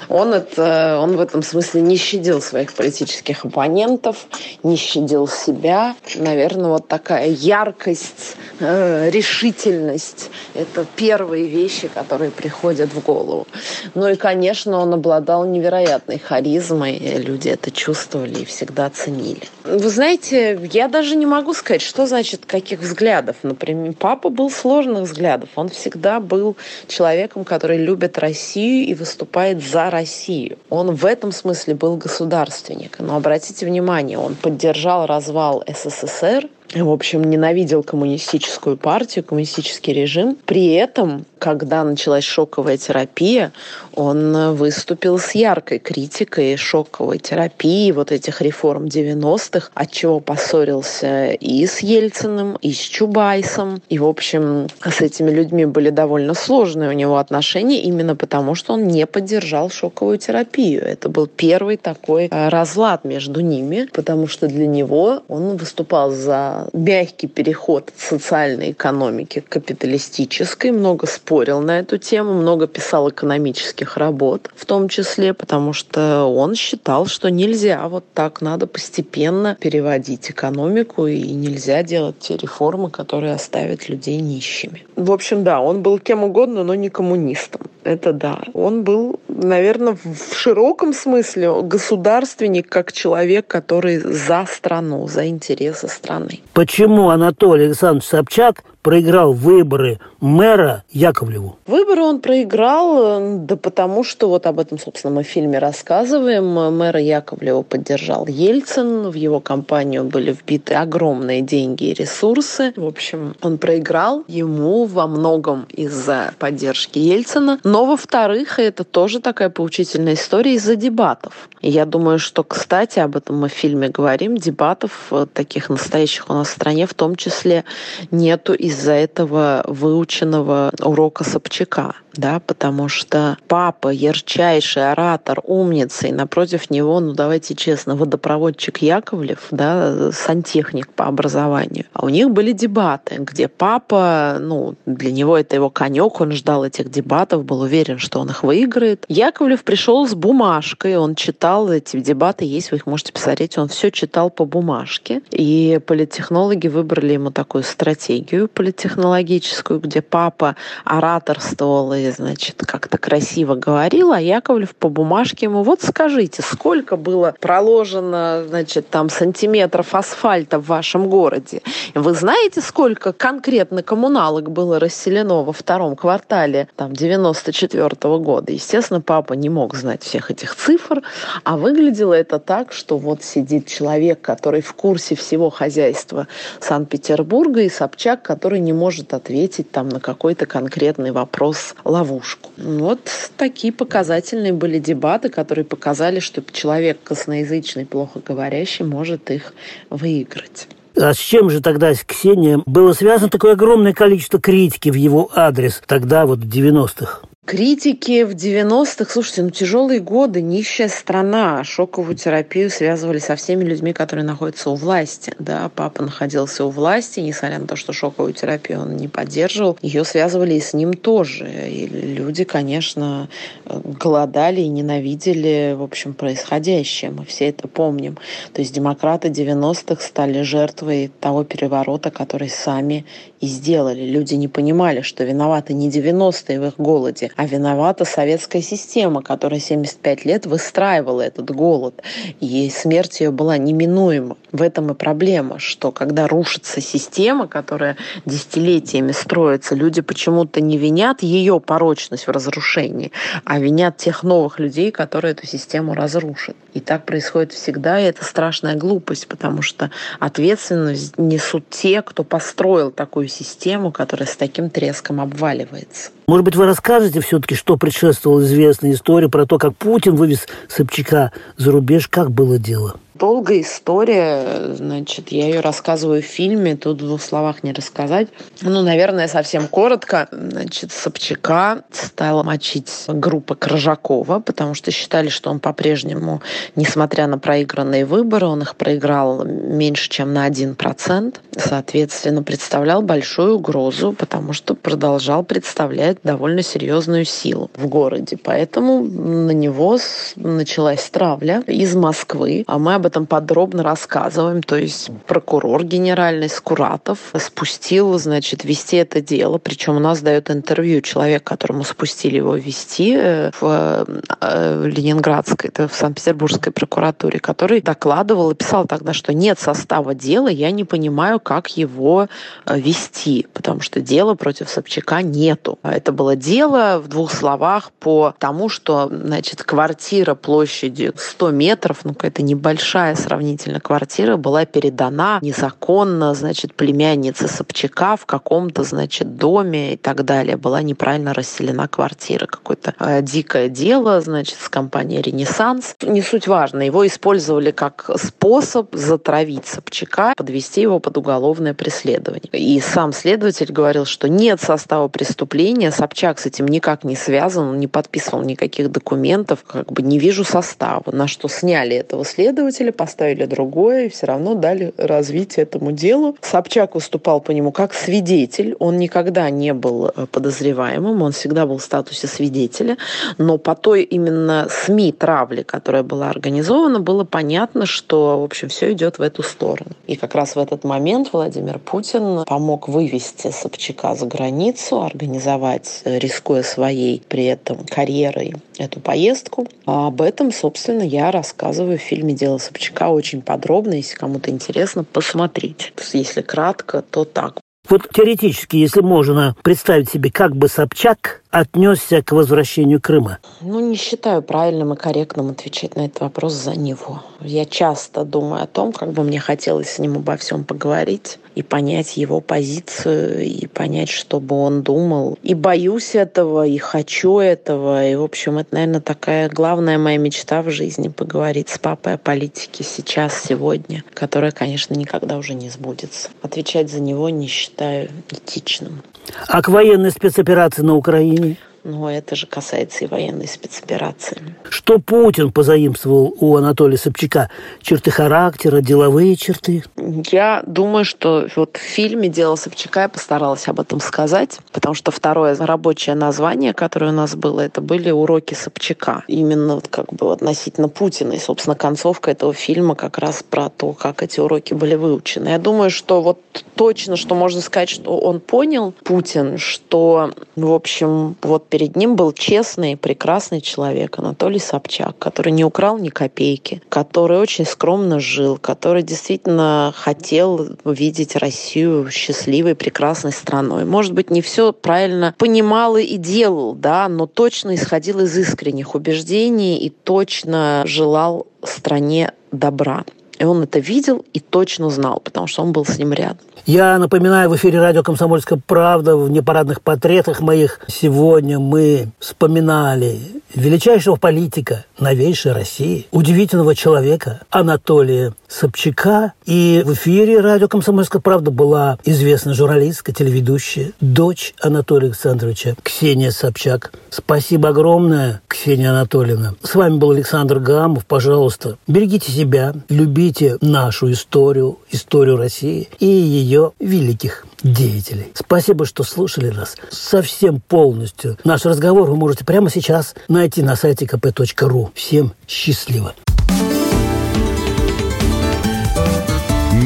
Он, 0.09 0.33
это, 0.33 0.99
он 1.01 1.17
в 1.17 1.21
этом 1.21 1.43
смысле 1.43 1.81
не 1.81 1.97
щадил 1.97 2.41
своих 2.41 2.73
политических 2.73 3.45
оппонентов, 3.45 4.27
не 4.63 4.77
щадил 4.77 5.27
себя. 5.27 5.95
Наверное, 6.15 6.69
вот 6.71 6.87
такая 6.87 7.27
яркость, 7.27 8.37
э, 8.59 9.09
решительность– 9.09 10.29
это 10.53 10.85
первые 10.95 11.47
вещи, 11.47 11.89
которые 11.93 12.31
приходят 12.31 12.93
в 12.93 13.03
голову. 13.03 13.47
Ну 13.95 14.07
и, 14.07 14.15
конечно, 14.15 14.79
он 14.79 14.93
обладал 14.93 15.45
невероятной 15.45 16.19
харизмой. 16.19 16.97
Люди 17.17 17.49
это 17.49 17.71
чувствовали 17.71 18.39
и 18.39 18.45
всегда 18.45 18.89
ценили. 18.89 19.47
Вы 19.67 19.89
знаете, 19.89 20.57
я 20.71 20.87
даже 20.87 21.17
не 21.17 21.25
могу 21.25 21.53
сказать, 21.53 21.81
что 21.81 22.07
значит 22.07 22.45
каких 22.45 22.79
взглядов. 22.79 23.35
Например, 23.43 23.93
папа 23.93 24.29
был 24.29 24.49
сложных 24.49 25.03
взглядов. 25.03 25.49
Он 25.55 25.67
всегда 25.67 26.21
был 26.21 26.55
человеком, 26.87 27.43
который 27.43 27.77
любит 27.77 28.17
Россию 28.17 28.87
и 28.87 28.93
выступает 28.93 29.61
за 29.61 29.89
Россию. 29.89 30.57
Он 30.69 30.95
в 30.95 31.05
этом 31.05 31.33
смысле 31.33 31.75
был 31.75 31.97
государственник. 31.97 32.97
Но 32.99 33.17
обратите 33.17 33.65
внимание, 33.65 34.17
он 34.17 34.35
поддержал 34.35 35.05
развал 35.05 35.63
СССР, 35.67 36.47
в 36.73 36.89
общем, 36.89 37.23
ненавидел 37.23 37.81
коммунистическую 37.83 38.77
партию, 38.77 39.23
коммунистический 39.23 39.93
режим. 39.93 40.37
При 40.45 40.73
этом, 40.73 41.25
когда 41.39 41.83
началась 41.83 42.23
шоковая 42.23 42.77
терапия, 42.77 43.51
он 43.93 44.55
выступил 44.55 45.17
с 45.17 45.31
яркой 45.31 45.79
критикой 45.79 46.57
шоковой 46.57 47.19
терапии, 47.19 47.91
вот 47.91 48.11
этих 48.11 48.41
реформ 48.41 48.85
90-х, 48.85 49.69
от 49.73 49.91
чего 49.91 50.19
поссорился 50.19 51.31
и 51.31 51.65
с 51.65 51.79
Ельциным, 51.79 52.57
и 52.61 52.73
с 52.73 52.79
Чубайсом. 52.79 53.81
И, 53.89 53.97
в 53.97 54.05
общем, 54.05 54.67
с 54.83 55.01
этими 55.01 55.31
людьми 55.31 55.65
были 55.65 55.89
довольно 55.89 56.33
сложные 56.33 56.89
у 56.89 56.93
него 56.93 57.17
отношения, 57.17 57.81
именно 57.81 58.15
потому, 58.15 58.55
что 58.55 58.73
он 58.73 58.87
не 58.87 59.05
поддержал 59.05 59.69
шоковую 59.69 60.17
терапию. 60.17 60.83
Это 60.83 61.09
был 61.09 61.27
первый 61.27 61.77
такой 61.77 62.25
э, 62.25 62.49
разлад 62.49 63.05
между 63.05 63.41
ними, 63.41 63.87
потому 63.93 64.27
что 64.27 64.47
для 64.47 64.67
него 64.67 65.23
он 65.27 65.57
выступал 65.57 66.11
за 66.11 66.56
мягкий 66.73 67.27
переход 67.27 67.89
от 67.89 67.99
социальной 67.99 68.71
экономики 68.71 69.39
к 69.39 69.49
капиталистической, 69.49 70.71
много 70.71 71.07
спорил 71.07 71.61
на 71.61 71.79
эту 71.79 71.97
тему, 71.97 72.33
много 72.33 72.67
писал 72.67 73.09
экономических 73.09 73.97
работ, 73.97 74.49
в 74.55 74.65
том 74.65 74.89
числе, 74.89 75.33
потому 75.33 75.73
что 75.73 76.25
он 76.25 76.55
считал, 76.55 77.05
что 77.05 77.29
нельзя 77.29 77.87
вот 77.87 78.05
так, 78.13 78.41
надо 78.41 78.67
постепенно 78.67 79.57
переводить 79.59 80.29
экономику 80.31 81.07
и 81.07 81.31
нельзя 81.31 81.83
делать 81.83 82.19
те 82.19 82.37
реформы, 82.37 82.89
которые 82.89 83.33
оставят 83.33 83.89
людей 83.89 84.19
нищими. 84.21 84.85
В 84.95 85.11
общем, 85.11 85.43
да, 85.43 85.61
он 85.61 85.81
был 85.81 85.99
кем 85.99 86.23
угодно, 86.23 86.63
но 86.63 86.75
не 86.75 86.89
коммунистом. 86.89 87.61
Это 87.87 88.11
да. 88.11 88.41
Он 88.53 88.83
был, 88.83 89.19
наверное, 89.29 89.97
в 90.03 90.35
широком 90.35 90.93
смысле 90.93 91.61
государственник, 91.61 92.67
как 92.67 92.91
человек, 92.91 93.47
который 93.47 93.97
за 93.99 94.45
страну, 94.51 95.07
за 95.07 95.27
интересы 95.27 95.87
страны. 95.87 96.41
Почему 96.57 97.11
Анатолий 97.11 97.65
Александрович 97.65 98.05
Собчак 98.05 98.63
проиграл 98.87 99.33
выборы 99.33 99.99
мэра 100.21 100.85
Яковлеву? 100.93 101.57
Выборы 101.67 102.03
он 102.03 102.21
проиграл, 102.21 103.19
да 103.39 103.57
потому 103.57 104.05
что, 104.05 104.29
вот 104.29 104.45
об 104.45 104.61
этом, 104.61 104.79
собственно, 104.79 105.13
мы 105.13 105.23
в 105.23 105.27
фильме 105.27 105.59
рассказываем, 105.59 106.45
мэра 106.77 107.01
Яковлева 107.01 107.63
поддержал 107.63 108.25
Ельцин, 108.27 109.09
в 109.09 109.13
его 109.13 109.41
кампанию 109.41 110.05
были 110.05 110.31
вбиты 110.31 110.75
огромные 110.75 111.41
деньги 111.41 111.89
и 111.89 111.93
ресурсы. 111.93 112.71
В 112.77 112.85
общем, 112.85 113.35
он 113.41 113.57
проиграл 113.57 114.23
ему 114.29 114.85
во 114.85 115.05
многом 115.05 115.65
из-за 115.69 116.31
поддержки 116.39 116.97
Ельцина, 116.97 117.59
но, 117.65 117.85
во-вторых, 117.85 118.57
это 118.57 118.85
тоже 118.85 119.19
такая 119.19 119.49
поучительная 119.49 120.13
история 120.13 120.53
из-за 120.53 120.77
дебатов. 120.77 121.49
И 121.59 121.69
я 121.69 121.85
думаю, 121.85 122.19
что, 122.19 122.45
кстати, 122.45 122.99
об 122.99 123.17
этом 123.17 123.37
мы 123.37 123.49
в 123.49 123.53
фильме 123.53 123.89
говорим, 123.89 124.37
дебатов 124.37 125.07
э, 125.11 125.25
таких 125.33 125.69
настоящих 125.69 126.29
у 126.29 126.33
нас 126.33 126.47
в 126.47 126.51
стране 126.51 126.87
в 126.87 126.93
том 126.93 127.17
числе 127.17 127.65
нету 128.11 128.53
из 128.53 128.76
из-за 128.77 128.93
этого 128.93 129.63
выученного 129.67 130.71
урока 130.81 131.23
Собчака 131.23 131.95
да, 132.17 132.39
потому 132.39 132.89
что 132.89 133.37
папа 133.47 133.89
ярчайший 133.89 134.91
оратор, 134.91 135.41
умница, 135.43 136.07
и 136.07 136.11
напротив 136.11 136.69
него, 136.69 136.99
ну 136.99 137.13
давайте 137.13 137.55
честно, 137.55 137.95
водопроводчик 137.95 138.79
Яковлев, 138.79 139.47
да, 139.51 140.11
сантехник 140.11 140.91
по 140.93 141.05
образованию. 141.05 141.85
А 141.93 142.05
у 142.05 142.09
них 142.09 142.31
были 142.31 142.51
дебаты, 142.51 143.15
где 143.19 143.47
папа, 143.47 144.37
ну, 144.39 144.75
для 144.85 145.11
него 145.11 145.37
это 145.37 145.55
его 145.55 145.69
конек, 145.69 146.19
он 146.21 146.31
ждал 146.31 146.65
этих 146.65 146.89
дебатов, 146.89 147.45
был 147.45 147.61
уверен, 147.61 147.99
что 147.99 148.19
он 148.19 148.29
их 148.29 148.43
выиграет. 148.43 149.05
Яковлев 149.07 149.63
пришел 149.63 150.07
с 150.07 150.13
бумажкой, 150.13 150.97
он 150.97 151.15
читал 151.15 151.71
эти 151.71 151.99
дебаты, 151.99 152.45
есть, 152.45 152.71
вы 152.71 152.77
их 152.77 152.85
можете 152.85 153.13
посмотреть, 153.13 153.57
он 153.57 153.67
все 153.67 153.91
читал 153.91 154.29
по 154.29 154.45
бумажке, 154.45 155.21
и 155.31 155.79
политтехнологи 155.85 156.67
выбрали 156.67 157.13
ему 157.13 157.31
такую 157.31 157.63
стратегию 157.63 158.47
политтехнологическую, 158.47 159.79
где 159.79 160.01
папа 160.01 160.55
ораторствовал 160.83 161.93
и 161.93 162.06
значит, 162.11 162.63
как-то 162.65 162.97
красиво 162.97 163.55
говорил, 163.55 164.11
а 164.11 164.19
Яковлев 164.19 164.75
по 164.75 164.89
бумажке 164.89 165.45
ему, 165.45 165.63
вот 165.63 165.81
скажите, 165.81 166.41
сколько 166.41 166.97
было 166.97 167.35
проложено, 167.39 168.43
значит, 168.47 168.89
там 168.89 169.09
сантиметров 169.09 169.95
асфальта 169.95 170.59
в 170.59 170.67
вашем 170.67 171.09
городе? 171.09 171.61
Вы 171.93 172.13
знаете, 172.13 172.61
сколько 172.61 173.13
конкретно 173.13 173.83
коммуналок 173.83 174.51
было 174.51 174.79
расселено 174.79 175.43
во 175.43 175.53
втором 175.53 175.95
квартале 175.95 176.67
там 176.75 176.93
94 176.93 177.87
-го 177.87 178.19
года? 178.19 178.51
Естественно, 178.51 179.01
папа 179.01 179.33
не 179.33 179.49
мог 179.49 179.75
знать 179.75 180.03
всех 180.03 180.31
этих 180.31 180.55
цифр, 180.55 181.01
а 181.43 181.57
выглядело 181.57 182.13
это 182.13 182.39
так, 182.39 182.73
что 182.73 182.97
вот 182.97 183.23
сидит 183.23 183.67
человек, 183.67 184.21
который 184.21 184.61
в 184.61 184.73
курсе 184.73 185.15
всего 185.15 185.49
хозяйства 185.49 186.27
Санкт-Петербурга, 186.59 187.61
и 187.61 187.69
Собчак, 187.69 188.21
который 188.21 188.59
не 188.59 188.73
может 188.73 189.13
ответить 189.13 189.71
там 189.71 189.89
на 189.89 189.99
какой-то 189.99 190.45
конкретный 190.45 191.11
вопрос 191.11 191.75
ловушку. 191.97 192.51
Вот 192.57 192.99
такие 193.37 193.73
показательные 193.73 194.53
были 194.53 194.79
дебаты, 194.79 195.29
которые 195.29 195.65
показали, 195.65 196.19
что 196.19 196.43
человек 196.51 196.99
косноязычный, 197.03 197.85
плохо 197.85 198.21
говорящий, 198.25 198.85
может 198.85 199.31
их 199.31 199.53
выиграть. 199.89 200.67
А 200.95 201.13
с 201.13 201.17
чем 201.17 201.49
же 201.49 201.61
тогда 201.61 201.93
с 201.93 202.03
Ксенией 202.03 202.61
было 202.65 202.93
связано 202.93 203.29
такое 203.29 203.53
огромное 203.53 203.93
количество 203.93 204.39
критики 204.39 204.89
в 204.89 204.95
его 204.95 205.29
адрес 205.33 205.81
тогда, 205.85 206.25
вот 206.25 206.39
в 206.39 206.49
90-х? 206.49 207.21
Критики 207.47 208.23
в 208.23 208.31
90-х, 208.31 209.09
слушайте, 209.09 209.41
ну 209.41 209.51
тяжелые 209.51 210.01
годы, 210.01 210.41
нищая 210.41 210.89
страна, 210.89 211.63
шоковую 211.63 212.17
терапию 212.17 212.69
связывали 212.69 213.19
со 213.19 213.37
всеми 213.37 213.63
людьми, 213.63 213.93
которые 213.93 214.25
находятся 214.25 214.69
у 214.69 214.75
власти. 214.75 215.31
Да, 215.39 215.71
папа 215.73 216.03
находился 216.03 216.65
у 216.65 216.69
власти, 216.69 217.21
несмотря 217.21 217.59
на 217.59 217.65
то, 217.65 217.77
что 217.77 217.93
шоковую 217.93 218.33
терапию 218.33 218.81
он 218.81 218.97
не 218.97 219.07
поддерживал, 219.07 219.77
ее 219.81 220.03
связывали 220.03 220.55
и 220.55 220.59
с 220.59 220.73
ним 220.73 220.93
тоже. 220.93 221.47
И 221.69 221.87
люди, 221.87 222.43
конечно, 222.43 223.29
голодали 223.63 224.59
и 224.59 224.67
ненавидели, 224.67 225.73
в 225.73 225.83
общем, 225.83 226.15
происходящее. 226.15 227.11
Мы 227.11 227.23
все 227.23 227.47
это 227.47 227.69
помним. 227.69 228.17
То 228.51 228.59
есть 228.59 228.73
демократы 228.73 229.29
90-х 229.29 230.01
стали 230.01 230.41
жертвой 230.41 231.09
того 231.21 231.45
переворота, 231.45 232.11
который 232.11 232.49
сами 232.49 233.05
и 233.39 233.47
сделали. 233.47 234.03
Люди 234.03 234.35
не 234.35 234.47
понимали, 234.47 235.01
что 235.01 235.23
виноваты 235.23 235.73
не 235.73 235.89
90-е 235.89 236.59
в 236.59 236.65
их 236.65 236.73
голоде, 236.77 237.31
а 237.35 237.45
виновата 237.45 238.05
советская 238.05 238.61
система, 238.61 239.21
которая 239.21 239.59
75 239.59 240.25
лет 240.25 240.45
выстраивала 240.45 241.21
этот 241.21 241.51
голод. 241.51 242.01
И 242.39 242.69
смерть 242.69 243.19
ее 243.19 243.31
была 243.31 243.57
неминуема. 243.57 244.37
В 244.51 244.61
этом 244.61 244.91
и 244.91 244.93
проблема, 244.93 245.59
что 245.59 245.91
когда 245.91 246.27
рушится 246.27 246.79
система, 246.79 247.47
которая 247.47 247.97
десятилетиями 248.25 249.11
строится, 249.11 249.75
люди 249.75 250.01
почему-то 250.01 250.61
не 250.61 250.77
винят 250.77 251.21
ее 251.21 251.59
порочность 251.59 252.27
в 252.27 252.31
разрушении, 252.31 253.11
а 253.43 253.59
винят 253.59 253.97
тех 253.97 254.23
новых 254.23 254.59
людей, 254.59 254.91
которые 254.91 255.33
эту 255.33 255.45
систему 255.45 255.93
разрушат. 255.93 256.55
И 256.73 256.79
так 256.79 257.05
происходит 257.05 257.51
всегда, 257.51 257.99
и 257.99 258.05
это 258.05 258.23
страшная 258.23 258.75
глупость, 258.75 259.27
потому 259.27 259.61
что 259.61 259.91
ответственность 260.19 261.17
несут 261.17 261.69
те, 261.69 262.01
кто 262.01 262.23
построил 262.23 262.91
такую 262.91 263.27
систему, 263.27 263.91
которая 263.91 264.27
с 264.27 264.37
таким 264.37 264.69
треском 264.69 265.19
обваливается. 265.19 266.11
Может 266.29 266.43
быть, 266.43 266.57
вы 266.57 266.65
расскажете 266.65 267.21
все-таки, 267.21 267.55
что 267.55 267.77
предшествовало 267.77 268.41
известной 268.41 268.91
истории 268.91 269.27
про 269.27 269.45
то, 269.45 269.57
как 269.57 269.77
Путин 269.77 270.17
вывез 270.17 270.45
Собчака 270.67 271.31
за 271.55 271.71
рубеж, 271.71 272.09
как 272.09 272.31
было 272.31 272.57
дело? 272.57 272.99
Долгая 273.17 273.61
история, 273.61 274.75
значит, 274.75 275.29
я 275.29 275.47
ее 275.47 275.61
рассказываю 275.61 276.21
в 276.21 276.25
фильме, 276.25 276.75
тут 276.75 277.01
в 277.01 277.05
двух 277.05 277.21
словах 277.21 277.63
не 277.63 277.73
рассказать. 277.73 278.27
Ну, 278.61 278.83
наверное, 278.83 279.27
совсем 279.27 279.67
коротко. 279.67 280.27
Значит, 280.31 280.91
Собчака 280.91 281.83
стала 281.91 282.43
мочить 282.43 282.91
группа 283.07 283.55
Крыжакова, 283.55 284.39
потому 284.39 284.75
что 284.75 284.91
считали, 284.91 285.29
что 285.29 285.49
он 285.49 285.59
по-прежнему, 285.59 286.43
несмотря 286.75 287.25
на 287.25 287.39
проигранные 287.39 288.05
выборы, 288.05 288.45
он 288.45 288.61
их 288.61 288.75
проиграл 288.75 289.43
меньше, 289.43 290.09
чем 290.09 290.33
на 290.33 290.47
1%. 290.47 291.37
Соответственно, 291.57 292.43
представлял 292.43 293.01
большую 293.01 293.55
угрозу, 293.55 294.13
потому 294.13 294.53
что 294.53 294.75
продолжал 294.75 295.43
представлять 295.43 296.16
довольно 296.23 296.61
серьезную 296.61 297.25
силу 297.25 297.69
в 297.75 297.87
городе. 297.87 298.37
Поэтому 298.41 299.03
на 299.03 299.51
него 299.51 299.97
началась 300.35 301.09
травля 301.09 301.61
из 301.67 301.95
Москвы. 301.95 302.63
А 302.67 302.77
мы 302.77 302.95
об 302.95 303.05
этом 303.05 303.25
подробно 303.25 303.83
рассказываем. 303.83 304.61
То 304.63 304.75
есть 304.77 305.09
прокурор 305.25 305.83
генеральный 305.83 306.49
Скуратов 306.49 307.19
спустил, 307.37 308.17
значит, 308.17 308.63
вести 308.63 308.97
это 308.97 309.21
дело. 309.21 309.57
Причем 309.57 309.97
у 309.97 309.99
нас 309.99 310.21
дает 310.21 310.49
интервью 310.49 311.01
человек, 311.01 311.43
которому 311.43 311.83
спустили 311.83 312.37
его 312.37 312.55
вести 312.55 313.15
э, 313.17 313.51
в, 313.59 314.05
э, 314.41 314.81
в 314.81 314.87
Ленинградской, 314.87 315.69
это 315.69 315.87
в 315.87 315.93
Санкт-Петербургской 315.93 316.71
прокуратуре, 316.71 317.39
который 317.39 317.81
докладывал 317.81 318.51
и 318.51 318.55
писал 318.55 318.85
тогда, 318.85 319.13
что 319.13 319.33
нет 319.33 319.59
состава 319.59 320.13
дела, 320.13 320.47
я 320.47 320.71
не 320.71 320.83
понимаю, 320.83 321.39
как 321.39 321.77
его 321.77 322.27
э, 322.65 322.79
вести, 322.79 323.47
потому 323.53 323.81
что 323.81 324.01
дела 324.01 324.35
против 324.35 324.69
Собчака 324.69 325.21
нету. 325.21 325.79
Это 325.83 326.06
было 326.11 326.35
дело, 326.35 326.99
в 327.03 327.07
двух 327.07 327.31
словах, 327.31 327.91
по 327.99 328.33
тому, 328.39 328.69
что, 328.69 329.09
значит, 329.11 329.63
квартира 329.63 330.35
площадью 330.35 331.13
100 331.15 331.51
метров, 331.51 331.99
ну, 332.03 332.13
какая-то 332.13 332.43
небольшая 332.43 332.87
большая 332.97 333.15
сравнительно 333.15 333.79
квартира 333.79 334.37
была 334.37 334.65
передана 334.65 335.39
незаконно, 335.41 336.33
значит, 336.33 336.73
племяннице 336.73 337.47
Собчака 337.47 338.15
в 338.15 338.25
каком-то, 338.25 338.83
значит, 338.83 339.35
доме 339.35 339.93
и 339.93 339.97
так 339.97 340.23
далее. 340.25 340.57
Была 340.57 340.81
неправильно 340.81 341.33
расселена 341.33 341.87
квартира. 341.87 342.45
Какое-то 342.45 342.93
э, 342.99 343.21
дикое 343.21 343.67
дело, 343.67 344.21
значит, 344.21 344.57
с 344.61 344.69
компанией 344.69 345.21
«Ренессанс». 345.21 345.95
Не 346.01 346.21
суть 346.21 346.47
важно. 346.47 346.81
Его 346.81 347.05
использовали 347.05 347.71
как 347.71 348.09
способ 348.15 348.93
затравить 348.95 349.65
Собчака, 349.65 350.33
подвести 350.37 350.81
его 350.81 350.99
под 350.99 351.17
уголовное 351.17 351.73
преследование. 351.73 352.49
И 352.51 352.79
сам 352.79 353.11
следователь 353.11 353.71
говорил, 353.71 354.05
что 354.05 354.29
нет 354.29 354.61
состава 354.61 355.07
преступления, 355.07 355.91
Собчак 355.97 356.39
с 356.39 356.45
этим 356.45 356.67
никак 356.67 357.03
не 357.03 357.15
связан, 357.15 357.69
он 357.69 357.79
не 357.79 357.87
подписывал 357.87 358.43
никаких 358.43 358.91
документов, 358.91 359.63
как 359.65 359.91
бы 359.91 360.03
не 360.03 360.19
вижу 360.19 360.43
состава. 360.43 361.03
На 361.11 361.27
что 361.27 361.47
сняли 361.47 361.95
этого 361.95 362.23
следователя, 362.23 362.91
поставили 362.91 363.45
другое 363.45 364.05
и 364.05 364.09
все 364.09 364.27
равно 364.27 364.53
дали 364.53 364.93
развитие 364.97 365.63
этому 365.63 365.91
делу. 365.91 366.37
Собчак 366.41 366.93
выступал 366.93 367.41
по 367.41 367.49
нему 367.49 367.71
как 367.71 367.95
свидетель. 367.95 368.75
Он 368.77 368.97
никогда 368.97 369.49
не 369.49 369.73
был 369.73 370.11
э, 370.15 370.27
подозреваемым, 370.31 371.23
он 371.23 371.31
всегда 371.31 371.65
был 371.65 371.79
в 371.79 371.83
статусе 371.83 372.27
свидетеля. 372.27 372.97
Но 373.39 373.57
по 373.57 373.73
той 373.73 374.03
именно 374.03 374.67
СМИ 374.69 375.13
травли, 375.13 375.63
которая 375.63 376.03
была 376.03 376.29
организована, 376.29 376.99
было 376.99 377.23
понятно, 377.23 377.87
что, 377.87 378.39
в 378.39 378.43
общем, 378.43 378.69
все 378.69 378.91
идет 378.91 379.17
в 379.17 379.23
эту 379.23 379.41
сторону. 379.41 379.91
И 380.05 380.15
как 380.15 380.35
раз 380.35 380.55
в 380.55 380.59
этот 380.59 380.83
момент 380.83 381.29
Владимир 381.33 381.79
Путин 381.79 382.43
помог 382.45 382.87
вывести 382.87 383.49
Собчака 383.49 384.13
за 384.13 384.27
границу, 384.27 385.01
организовать, 385.01 385.86
э, 386.03 386.19
рискуя 386.19 386.63
своей 386.63 387.21
при 387.27 387.45
этом 387.45 387.85
карьерой, 387.85 388.55
эту 388.77 388.99
поездку. 388.99 389.67
А 389.85 390.07
об 390.07 390.21
этом, 390.21 390.51
собственно, 390.51 391.03
я 391.03 391.31
рассказываю 391.31 391.97
в 391.97 392.01
фильме 392.01 392.33
«Дело 392.33 392.57
Собчака» 392.57 393.09
очень 393.09 393.41
подробно. 393.41 393.93
Если 393.93 394.15
кому-то 394.15 394.49
интересно, 394.51 395.03
посмотрите. 395.03 395.91
Если 396.13 396.41
кратко, 396.41 397.01
то 397.01 397.25
так. 397.25 397.59
Вот 397.89 398.09
теоретически, 398.13 398.75
если 398.75 399.01
можно 399.01 399.55
представить 399.63 400.09
себе, 400.09 400.29
как 400.29 400.55
бы 400.55 400.67
Собчак 400.67 401.41
отнесся 401.51 402.21
к 402.21 402.31
возвращению 402.31 403.01
Крыма? 403.01 403.39
Ну, 403.61 403.79
не 403.79 403.95
считаю 403.95 404.41
правильным 404.41 404.93
и 404.93 404.95
корректным 404.97 405.49
отвечать 405.49 405.95
на 405.95 406.05
этот 406.05 406.21
вопрос 406.21 406.53
за 406.53 406.75
него. 406.75 407.23
Я 407.41 407.65
часто 407.65 408.23
думаю 408.23 408.63
о 408.63 408.67
том, 408.67 408.91
как 408.91 409.11
бы 409.11 409.23
мне 409.23 409.39
хотелось 409.39 409.89
с 409.89 409.99
ним 409.99 410.17
обо 410.17 410.37
всем 410.37 410.63
поговорить 410.63 411.39
и 411.55 411.63
понять 411.63 412.17
его 412.17 412.39
позицию, 412.39 413.43
и 413.43 413.67
понять, 413.67 414.09
что 414.09 414.39
бы 414.39 414.55
он 414.55 414.83
думал. 414.83 415.37
И 415.41 415.53
боюсь 415.53 416.15
этого, 416.15 416.65
и 416.65 416.77
хочу 416.77 417.39
этого. 417.39 418.07
И, 418.07 418.15
в 418.15 418.23
общем, 418.23 418.57
это, 418.59 418.75
наверное, 418.75 419.01
такая 419.01 419.49
главная 419.49 419.97
моя 419.97 420.17
мечта 420.17 420.61
в 420.61 420.69
жизни— 420.69 421.07
поговорить 421.17 421.69
с 421.69 421.79
папой 421.79 422.13
о 422.13 422.17
политике 422.17 422.83
сейчас, 422.83 423.41
сегодня, 423.43 424.03
которая, 424.13 424.51
конечно, 424.51 424.93
никогда 424.93 425.37
уже 425.37 425.53
не 425.53 425.69
сбудется. 425.69 426.29
Отвечать 426.41 426.91
за 426.91 426.99
него 426.99 427.29
не 427.29 427.47
считаю 427.47 428.09
этичным. 428.29 429.01
А 429.47 429.61
к 429.61 429.69
военной 429.69 430.11
спецоперации 430.11 430.81
на 430.81 430.95
Украине? 430.95 431.36
Oui. 431.39 431.57
Но 431.87 432.11
это 432.11 432.35
же 432.35 432.47
касается 432.47 433.05
и 433.05 433.07
военной 433.07 433.47
спецоперации. 433.47 434.37
Что 434.69 434.99
Путин 434.99 435.53
позаимствовал 435.53 436.35
у 436.37 436.57
Анатолия 436.57 436.97
Собчака? 436.97 437.49
Черты 437.81 438.11
характера, 438.11 438.81
деловые 438.81 439.37
черты? 439.37 439.85
Я 439.95 440.63
думаю, 440.67 441.05
что 441.05 441.47
вот 441.55 441.77
в 441.77 441.79
фильме 441.79 442.27
«Дело 442.27 442.57
Собчака» 442.57 443.03
я 443.03 443.09
постаралась 443.09 443.69
об 443.69 443.79
этом 443.79 444.01
сказать, 444.01 444.59
потому 444.73 444.95
что 444.95 445.11
второе 445.11 445.55
рабочее 445.55 446.15
название, 446.15 446.73
которое 446.73 447.11
у 447.11 447.15
нас 447.15 447.37
было, 447.37 447.61
это 447.61 447.79
были 447.79 448.11
«Уроки 448.11 448.53
Собчака». 448.53 449.23
Именно 449.29 449.75
вот 449.75 449.87
как 449.87 450.11
бы 450.11 450.33
относительно 450.33 450.89
Путина. 450.89 451.33
И, 451.33 451.39
собственно, 451.39 451.77
концовка 451.77 452.31
этого 452.31 452.53
фильма 452.53 452.95
как 452.95 453.17
раз 453.17 453.43
про 453.49 453.69
то, 453.69 453.93
как 453.93 454.23
эти 454.23 454.41
уроки 454.41 454.73
были 454.73 454.95
выучены. 454.95 455.47
Я 455.47 455.57
думаю, 455.57 455.89
что 455.89 456.21
вот 456.21 456.41
точно, 456.75 457.15
что 457.15 457.33
можно 457.33 457.61
сказать, 457.61 457.87
что 457.87 458.17
он 458.17 458.41
понял, 458.41 458.93
Путин, 459.05 459.57
что, 459.57 460.31
в 460.57 460.73
общем, 460.73 461.37
вот 461.41 461.69
перед 461.77 461.95
ним 461.95 462.15
был 462.15 462.31
честный, 462.31 462.97
прекрасный 462.97 463.61
человек, 463.61 464.17
Анатолий 464.17 464.57
Собчак, 464.57 465.19
который 465.19 465.51
не 465.51 465.63
украл 465.63 465.99
ни 465.99 466.09
копейки, 466.09 466.81
который 466.89 467.37
очень 467.37 467.67
скромно 467.67 468.19
жил, 468.19 468.57
который 468.57 469.03
действительно 469.03 469.93
хотел 469.95 470.69
видеть 470.85 471.35
Россию 471.35 472.09
счастливой, 472.09 472.73
прекрасной 472.73 473.31
страной. 473.31 473.85
Может 473.85 474.13
быть, 474.13 474.31
не 474.31 474.41
все 474.41 474.73
правильно 474.73 475.35
понимал 475.37 475.97
и 475.97 476.17
делал, 476.17 476.73
да, 476.73 477.07
но 477.07 477.27
точно 477.27 477.75
исходил 477.75 478.21
из 478.21 478.35
искренних 478.35 478.95
убеждений 478.95 479.77
и 479.77 479.91
точно 479.91 480.81
желал 480.87 481.45
стране 481.63 482.31
добра. 482.51 483.05
И 483.39 483.43
он 483.43 483.63
это 483.63 483.79
видел 483.79 484.25
и 484.33 484.39
точно 484.39 484.89
знал, 484.89 485.21
потому 485.23 485.47
что 485.47 485.61
он 485.61 485.71
был 485.71 485.85
с 485.85 485.97
ним 485.97 486.13
рядом. 486.13 486.39
Я 486.65 486.97
напоминаю, 486.97 487.49
в 487.49 487.55
эфире 487.55 487.79
радио 487.79 488.03
«Комсомольская 488.03 488.59
правда» 488.65 489.15
в 489.15 489.29
непарадных 489.29 489.81
портретах 489.81 490.41
моих 490.41 490.81
сегодня 490.87 491.59
мы 491.59 492.09
вспоминали 492.19 493.19
величайшего 493.55 494.15
политика 494.15 494.85
новейшей 494.99 495.53
России, 495.53 496.07
удивительного 496.11 496.75
человека 496.75 497.41
Анатолия 497.49 498.33
Собчака. 498.47 499.33
И 499.45 499.83
в 499.85 499.93
эфире 499.93 500.39
радио 500.39 500.67
«Комсомольская 500.67 501.21
правда» 501.21 501.51
была 501.51 501.97
известная 502.05 502.53
журналистка, 502.53 503.11
телеведущая, 503.11 503.91
дочь 504.01 504.53
Анатолия 504.61 505.07
Александровича 505.07 505.75
Ксения 505.83 506.31
Собчак. 506.31 506.91
Спасибо 507.09 507.69
огромное, 507.69 508.41
Ксения 508.47 508.91
Анатольевна. 508.91 509.55
С 509.63 509.75
вами 509.75 509.97
был 509.97 510.11
Александр 510.11 510.59
Гамов. 510.59 511.05
Пожалуйста, 511.05 511.77
берегите 511.87 512.31
себя, 512.31 512.73
любите 512.89 513.57
нашу 513.61 514.11
историю, 514.11 514.79
историю 514.91 515.37
России 515.37 515.89
и 515.99 516.05
ее 516.05 516.71
великих 516.79 517.45
деятелей. 517.63 518.31
Спасибо, 518.33 518.85
что 518.85 519.03
слушали 519.03 519.49
нас 519.49 519.75
совсем 519.89 520.61
полностью. 520.61 521.37
Наш 521.43 521.65
разговор 521.65 522.09
вы 522.09 522.15
можете 522.15 522.45
прямо 522.45 522.69
сейчас 522.69 523.15
найти 523.27 523.61
на 523.61 523.75
сайте 523.75 524.05
kp.ru. 524.05 524.89
Всем 524.93 525.33
счастливо! 525.47 526.13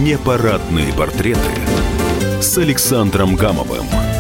Непарадные 0.02 0.92
портреты 0.94 1.40
с 2.42 2.58
Александром 2.58 3.36
Гамовым. 3.36 4.11